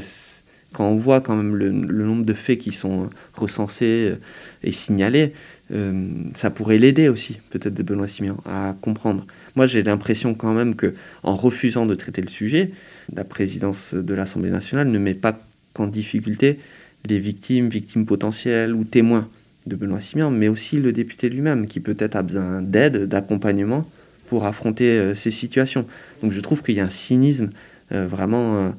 quand 0.74 0.90
on 0.90 0.98
voit 0.98 1.22
quand 1.22 1.36
même 1.36 1.56
le, 1.56 1.72
nombre 1.72 2.26
de 2.26 2.34
faits 2.34 2.60
qui 2.60 2.72
sont 2.72 3.10
recensés 3.36 4.10
euh, 4.12 4.16
et 4.64 4.72
signalés, 4.72 5.34
euh, 5.72 6.10
ça 6.36 6.50
pourrait 6.50 6.78
l'aider 6.78 7.08
aussi, 7.08 7.40
peut-être 7.52 7.74
de 7.74 7.84
Benoît 7.84 8.08
Simian, 8.08 8.38
à 8.46 8.76
comprendre. 8.82 9.26
Moi, 9.56 9.68
j'ai 9.68 9.84
l'impression 9.84 10.34
quand 10.34 10.54
même 10.54 10.76
que, 10.76 10.94
en 11.24 11.36
refusant 11.36 11.86
de 11.86 11.96
traiter 11.96 12.22
le 12.22 12.28
sujet, 12.28 12.72
la 13.16 13.24
présidence 13.24 13.94
de 13.94 14.14
l'Assemblée 14.14 14.50
nationale 14.50 14.90
ne 14.90 15.00
met 15.00 15.14
pas 15.14 15.40
qu'en 15.74 15.88
difficulté 15.88 16.60
les 17.08 17.20
victimes, 17.20 17.70
victimes 17.70 18.06
potentielles 18.06 18.74
ou 18.74 18.84
témoins 18.84 19.28
de 19.68 19.76
Benoît 19.76 20.00
Simian, 20.00 20.32
mais 20.32 20.48
aussi 20.48 20.78
le 20.78 20.92
député 20.92 21.30
lui-même, 21.30 21.68
qui 21.68 21.80
peut-être 21.80 22.16
a 22.16 22.24
besoin 22.24 22.62
d'aide, 22.62 23.08
d'accompagnement 23.08 23.88
pour 24.28 24.46
affronter 24.46 24.90
euh, 24.90 25.14
ces 25.14 25.32
situations. 25.32 25.86
Donc 26.22 26.32
je 26.32 26.40
trouve 26.40 26.64
qu'il 26.64 26.76
y 26.76 26.80
a 26.80 26.86
un 26.86 26.90
cynisme 26.90 27.52
vraiment 27.92 28.58
euh, 28.58 28.70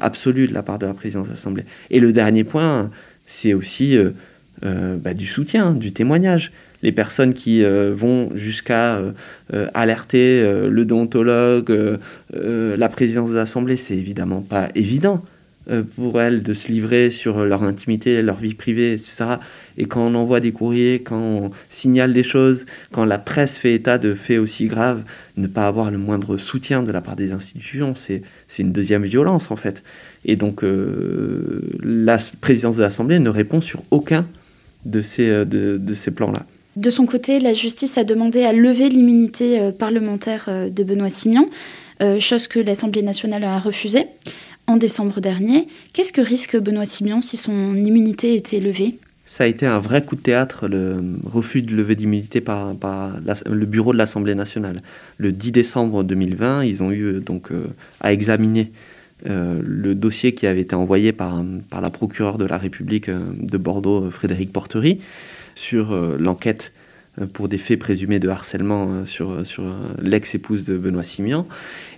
absolue 0.00 0.48
de 0.48 0.54
la 0.54 0.62
part 0.62 0.78
de 0.78 0.86
la 0.86 0.94
présidence 0.94 1.26
de 1.26 1.32
l'Assemblée. 1.32 1.64
Et 1.90 2.00
le 2.00 2.12
dernier 2.12 2.44
point, 2.44 2.90
c'est 3.26 3.54
aussi 3.54 3.96
euh, 3.96 4.10
euh, 4.64 4.96
bah, 4.96 5.14
du 5.14 5.26
soutien, 5.26 5.72
du 5.72 5.92
témoignage. 5.92 6.52
Les 6.82 6.92
personnes 6.92 7.34
qui 7.34 7.60
vont 7.64 8.30
jusqu'à 8.36 9.02
alerter 9.74 10.40
le 10.70 10.84
déontologue, 10.84 11.98
la 12.32 12.88
présidence 12.88 13.30
de 13.30 13.34
l'Assemblée, 13.34 13.76
c'est 13.76 13.96
évidemment 13.96 14.42
pas 14.42 14.68
évident. 14.76 15.20
Euh, 15.70 15.82
pour 15.96 16.20
elles 16.20 16.42
de 16.42 16.54
se 16.54 16.72
livrer 16.72 17.10
sur 17.10 17.44
leur 17.44 17.62
intimité, 17.62 18.22
leur 18.22 18.36
vie 18.36 18.54
privée, 18.54 18.94
etc. 18.94 19.36
Et 19.76 19.84
quand 19.84 20.00
on 20.06 20.14
envoie 20.14 20.40
des 20.40 20.50
courriers, 20.50 21.02
quand 21.02 21.20
on 21.20 21.50
signale 21.68 22.14
des 22.14 22.22
choses, 22.22 22.64
quand 22.90 23.04
la 23.04 23.18
presse 23.18 23.58
fait 23.58 23.74
état 23.74 23.98
de 23.98 24.14
faits 24.14 24.38
aussi 24.38 24.66
graves, 24.66 25.02
ne 25.36 25.46
pas 25.46 25.66
avoir 25.66 25.90
le 25.90 25.98
moindre 25.98 26.38
soutien 26.38 26.82
de 26.82 26.90
la 26.90 27.02
part 27.02 27.16
des 27.16 27.32
institutions, 27.32 27.94
c'est 27.94 28.22
une 28.58 28.72
deuxième 28.72 29.04
violence 29.04 29.50
en 29.50 29.56
fait. 29.56 29.82
Et 30.24 30.36
donc 30.36 30.64
euh, 30.64 31.60
la 31.82 32.18
présidence 32.40 32.76
de 32.78 32.82
l'Assemblée 32.82 33.18
ne 33.18 33.30
répond 33.30 33.60
sur 33.60 33.82
aucun 33.90 34.26
de 34.86 35.02
ces, 35.02 35.28
euh, 35.28 35.44
de, 35.44 35.76
de 35.76 35.94
ces 35.94 36.12
plans-là. 36.12 36.46
De 36.78 36.90
son 36.90 37.06
côté, 37.06 37.40
la 37.40 37.54
justice 37.54 37.98
a 37.98 38.04
demandé 38.04 38.44
à 38.44 38.52
lever 38.52 38.88
l'immunité 38.88 39.58
euh, 39.58 39.72
parlementaire 39.72 40.44
euh, 40.46 40.70
de 40.70 40.84
Benoît 40.84 41.10
Simian, 41.10 41.46
euh, 42.00 42.20
chose 42.20 42.46
que 42.46 42.60
l'Assemblée 42.60 43.02
nationale 43.02 43.42
a 43.42 43.58
refusée 43.58 44.06
en 44.68 44.76
décembre 44.76 45.20
dernier. 45.20 45.66
Qu'est-ce 45.92 46.12
que 46.12 46.20
risque 46.20 46.56
Benoît 46.56 46.84
Simian 46.84 47.20
si 47.22 47.36
son 47.36 47.74
immunité 47.74 48.36
était 48.36 48.60
levée? 48.60 48.98
Ça 49.26 49.44
a 49.44 49.46
été 49.48 49.66
un 49.66 49.78
vrai 49.78 50.04
coup 50.04 50.14
de 50.14 50.20
théâtre, 50.20 50.68
le 50.68 50.96
refus 51.24 51.62
de 51.62 51.74
lever 51.74 51.96
d'immunité 51.96 52.40
par, 52.40 52.74
le 53.46 53.66
bureau 53.66 53.92
de 53.92 53.98
l'Assemblée 53.98 54.34
nationale. 54.34 54.80
Le 55.18 55.32
10 55.32 55.52
décembre 55.52 56.04
2020, 56.04 56.64
ils 56.64 56.82
ont 56.82 56.92
eu 56.92 57.20
donc 57.20 57.50
à 58.00 58.12
examiner 58.12 58.70
le 59.26 59.94
dossier 59.94 60.32
qui 60.32 60.46
avait 60.46 60.62
été 60.62 60.74
envoyé 60.74 61.12
par, 61.12 61.42
la 61.78 61.90
procureure 61.90 62.38
de 62.38 62.46
la 62.46 62.56
République 62.56 63.10
de 63.10 63.58
Bordeaux, 63.58 64.10
Frédéric 64.10 64.50
Portery, 64.50 65.00
sur 65.58 65.92
euh, 65.92 66.16
l'enquête 66.18 66.72
euh, 66.72 66.77
pour 67.26 67.48
des 67.48 67.58
faits 67.58 67.78
présumés 67.78 68.18
de 68.18 68.28
harcèlement 68.28 68.88
euh, 68.88 69.04
sur, 69.04 69.46
sur 69.46 69.64
l'ex-épouse 70.00 70.64
de 70.64 70.76
Benoît 70.76 71.02
Simian. 71.02 71.46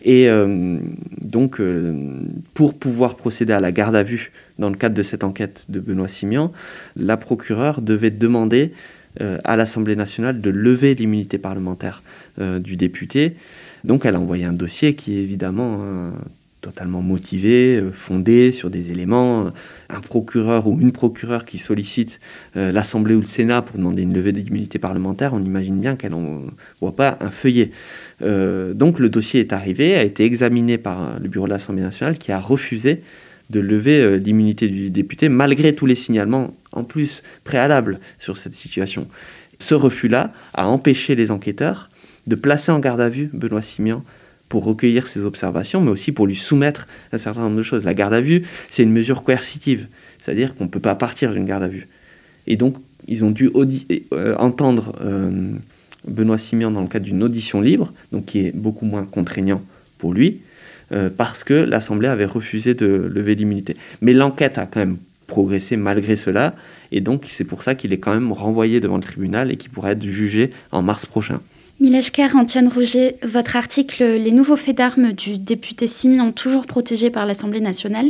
Et 0.03 0.29
donc, 1.21 1.61
pour 2.55 2.73
pouvoir 2.73 3.17
procéder 3.17 3.53
à 3.53 3.61
la 3.61 3.71
garde 3.71 3.95
à 3.95 4.03
vue 4.03 4.33
dans 4.59 4.71
le 4.71 4.77
cadre 4.77 4.95
de 4.95 5.03
cette 5.03 5.25
enquête 5.25 5.67
de 5.69 5.79
Benoît 5.79 6.09
Simian, 6.09 6.53
la 6.97 7.19
procureure 7.19 7.83
devait 7.83 8.11
demander 8.11 8.73
à 9.21 9.57
l'Assemblée 9.57 9.97
nationale 9.97 10.41
de 10.41 10.49
lever 10.49 10.95
l'immunité 10.95 11.37
parlementaire 11.37 12.03
du 12.39 12.77
député. 12.77 13.35
Donc, 13.85 14.07
elle 14.07 14.15
a 14.15 14.21
envoyé 14.21 14.47
un 14.47 14.55
dossier 14.55 14.95
qui 14.95 15.19
est 15.19 15.23
évidemment 15.23 16.13
totalement 16.61 17.03
motivé, 17.03 17.77
euh, 17.77 17.91
fondé 17.91 18.53
sur 18.53 18.71
des 18.71 18.91
éléments. 18.91 19.47
Euh, 19.47 19.51
un 19.89 20.01
procureur 20.01 20.67
ou 20.67 20.81
une 20.81 20.93
procureure 20.93 21.45
qui 21.45 21.59
sollicite 21.59 22.21
euh, 22.57 22.71
l'Assemblée 22.71 23.15
ou 23.15 23.21
le 23.21 23.27
Sénat 23.27 23.63
pour 23.63 23.77
demander 23.77 24.03
une 24.03 24.15
levée 24.15 24.33
d'immunité 24.33 24.79
parlementaire, 24.79 25.35
on 25.35 25.43
imagine 25.43 25.81
bien 25.81 25.97
qu'elle 25.97 26.15
voit 26.81 26.95
pas 26.95 27.19
un 27.21 27.31
feuillet. 27.31 27.71
donc 28.21 28.99
le 28.99 29.09
dossier 29.09 29.41
est 29.41 29.53
arrivé, 29.53 29.97
a 29.97 30.03
été 30.03 30.25
examiné 30.25 30.79
par 30.79 31.19
le 31.19 31.29
bureau 31.29 31.47
de 31.47 31.51
l'Assemblée 31.51 31.83
nationale 31.83 32.19
qui 32.19 32.33
a 32.33 32.39
refusé 32.39 33.03
de 33.49 33.61
lever 33.61 34.19
l'immunité 34.19 34.69
du 34.69 34.91
député 34.91 35.29
malgré 35.29 35.75
tous 35.75 35.87
les 35.87 35.95
signalements 35.95 36.53
en 36.73 36.85
plus 36.85 37.23
préalables 37.45 37.99
sur 38.19 38.37
cette 38.37 38.55
situation. 38.55 39.09
Ce 39.59 39.75
refus-là 39.75 40.33
a 40.55 40.69
empêché 40.69 41.15
les 41.15 41.31
enquêteurs 41.31 41.89
de 42.27 42.37
placer 42.37 42.71
en 42.71 42.79
garde 42.79 43.01
à 43.01 43.09
vue 43.09 43.31
Benoît 43.33 43.63
Simian 43.63 44.05
pour 44.51 44.65
recueillir 44.65 45.07
ses 45.07 45.25
observations, 45.25 45.81
mais 45.81 45.93
aussi 45.93 46.11
pour 46.13 46.27
lui 46.27 46.35
soumettre 46.35 46.89
un 47.13 47.19
certain 47.19 47.43
nombre 47.43 47.57
de 47.57 47.63
choses. 47.63 47.85
La 47.85 47.95
garde 47.95 48.13
à 48.13 48.21
vue, 48.21 48.43
c'est 48.69 48.83
une 48.83 48.93
mesure 48.93 49.23
coercitive, 49.23 49.87
c'est-à-dire 50.19 50.55
qu'on 50.55 50.65
ne 50.65 50.69
peut 50.69 50.81
pas 50.81 50.97
partir 50.97 51.33
d'une 51.33 51.47
garde 51.47 51.63
à 51.63 51.69
vue. 51.69 51.87
Et 52.49 52.57
donc, 52.57 52.75
ils 53.07 53.25
ont 53.25 53.31
dû 53.31 53.49
euh, 54.13 54.37
entendre 54.39 54.97
euh, 55.03 55.53
Benoît 56.07 56.37
Simian 56.37 56.73
dans 56.73 56.81
le 56.81 56.89
cadre 56.89 57.05
d'une 57.05 57.23
audition 57.23 57.61
libre, 57.61 57.93
donc 58.11 58.27
qui 58.27 58.41
est 58.41 58.55
beaucoup 58.55 58.85
moins 58.85 59.05
contraignant 59.05 59.63
pour 59.99 60.13
lui, 60.13 60.41
euh, 60.91 61.11
parce 61.17 61.45
que 61.45 61.55
l'Assemblée 61.55 62.09
avait 62.09 62.25
refusé 62.25 62.75
de 62.75 62.87
lever 62.87 63.37
l'immunité. 63.37 63.77
Mais 64.01 64.13
l'enquête 64.13 64.59
a 64.59 64.67
quand 64.67 64.81
même 64.81 64.97
progressé 65.29 65.77
malgré 65.77 66.17
cela, 66.17 66.57
et 66.91 67.01
donc 67.01 67.27
c'est 67.31 67.45
pour 67.45 67.63
ça 67.63 67.77
qu'il 67.77 67.93
est 67.93 67.99
quand 67.99 68.13
même 68.13 68.33
renvoyé 68.33 68.81
devant 68.81 68.97
le 68.97 69.03
tribunal 69.05 69.53
et 69.53 69.57
qu'il 69.57 69.71
pourrait 69.71 69.93
être 69.93 70.03
jugé 70.03 70.51
en 70.73 70.83
mars 70.83 71.07
prochain. 71.07 71.41
Mileshker, 71.81 72.37
Antoine 72.37 72.69
Rouget, 72.69 73.15
votre 73.27 73.57
article 73.57 74.05
Les 74.05 74.33
nouveaux 74.33 74.57
faits 74.57 74.77
d'armes 74.77 75.13
du 75.13 75.39
député 75.39 75.87
Simeon, 75.87 76.31
toujours 76.31 76.67
protégé 76.67 77.09
par 77.09 77.25
l'Assemblée 77.25 77.63
nationale, 77.63 78.05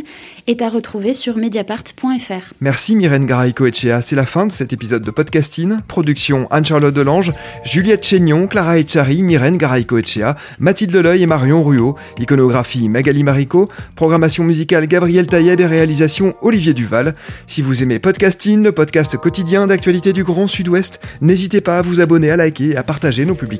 est 0.49 0.61
à 0.61 0.69
retrouver 0.69 1.15
sur 1.15 1.37
mediapart.fr. 1.37 2.53
Merci 2.61 2.97
Myrène 2.97 3.27
Garaïco-Echea. 3.27 4.03
C'est 4.03 4.17
la 4.17 4.27
fin 4.27 4.47
de 4.47 4.51
cet 4.51 4.73
épisode 4.73 5.05
de 5.05 5.11
podcasting. 5.13 5.83
Production 5.87 6.49
Anne-Charlotte 6.51 6.93
Delange, 6.93 7.33
Juliette 7.65 8.05
Chénion, 8.05 8.49
Clara 8.49 8.77
Echari, 8.77 9.23
Myrène 9.23 9.57
Garaïco-Echea, 9.57 10.35
Mathilde 10.59 10.93
Leleuil 10.93 11.23
et 11.23 11.27
Marion 11.27 11.63
Ruot. 11.63 11.95
Iconographie 12.19 12.89
Magali 12.89 13.23
Marico. 13.23 13.69
Programmation 13.95 14.43
musicale 14.43 14.89
Gabriel 14.89 15.29
Taïeb 15.29 15.61
et 15.61 15.67
réalisation 15.67 16.35
Olivier 16.43 16.75
Duval. 16.75 17.15
Si 17.47 17.63
vous 17.63 17.85
aimez 17.85 18.01
podcasting, 18.01 18.65
le 18.65 18.73
podcast 18.73 19.17
quotidien 19.17 19.69
d'actualité 19.69 20.13
du 20.13 20.25
Grand 20.25 20.49
Sud-Ouest, 20.49 21.01
n'hésitez 21.21 21.61
pas 21.61 21.79
à 21.79 21.83
vous 21.83 22.01
abonner, 22.01 22.33
à 22.33 22.37
liker 22.37 22.71
et 22.71 22.77
à 22.77 22.83
partager 22.83 23.25
nos 23.25 23.37
publications 23.37 23.60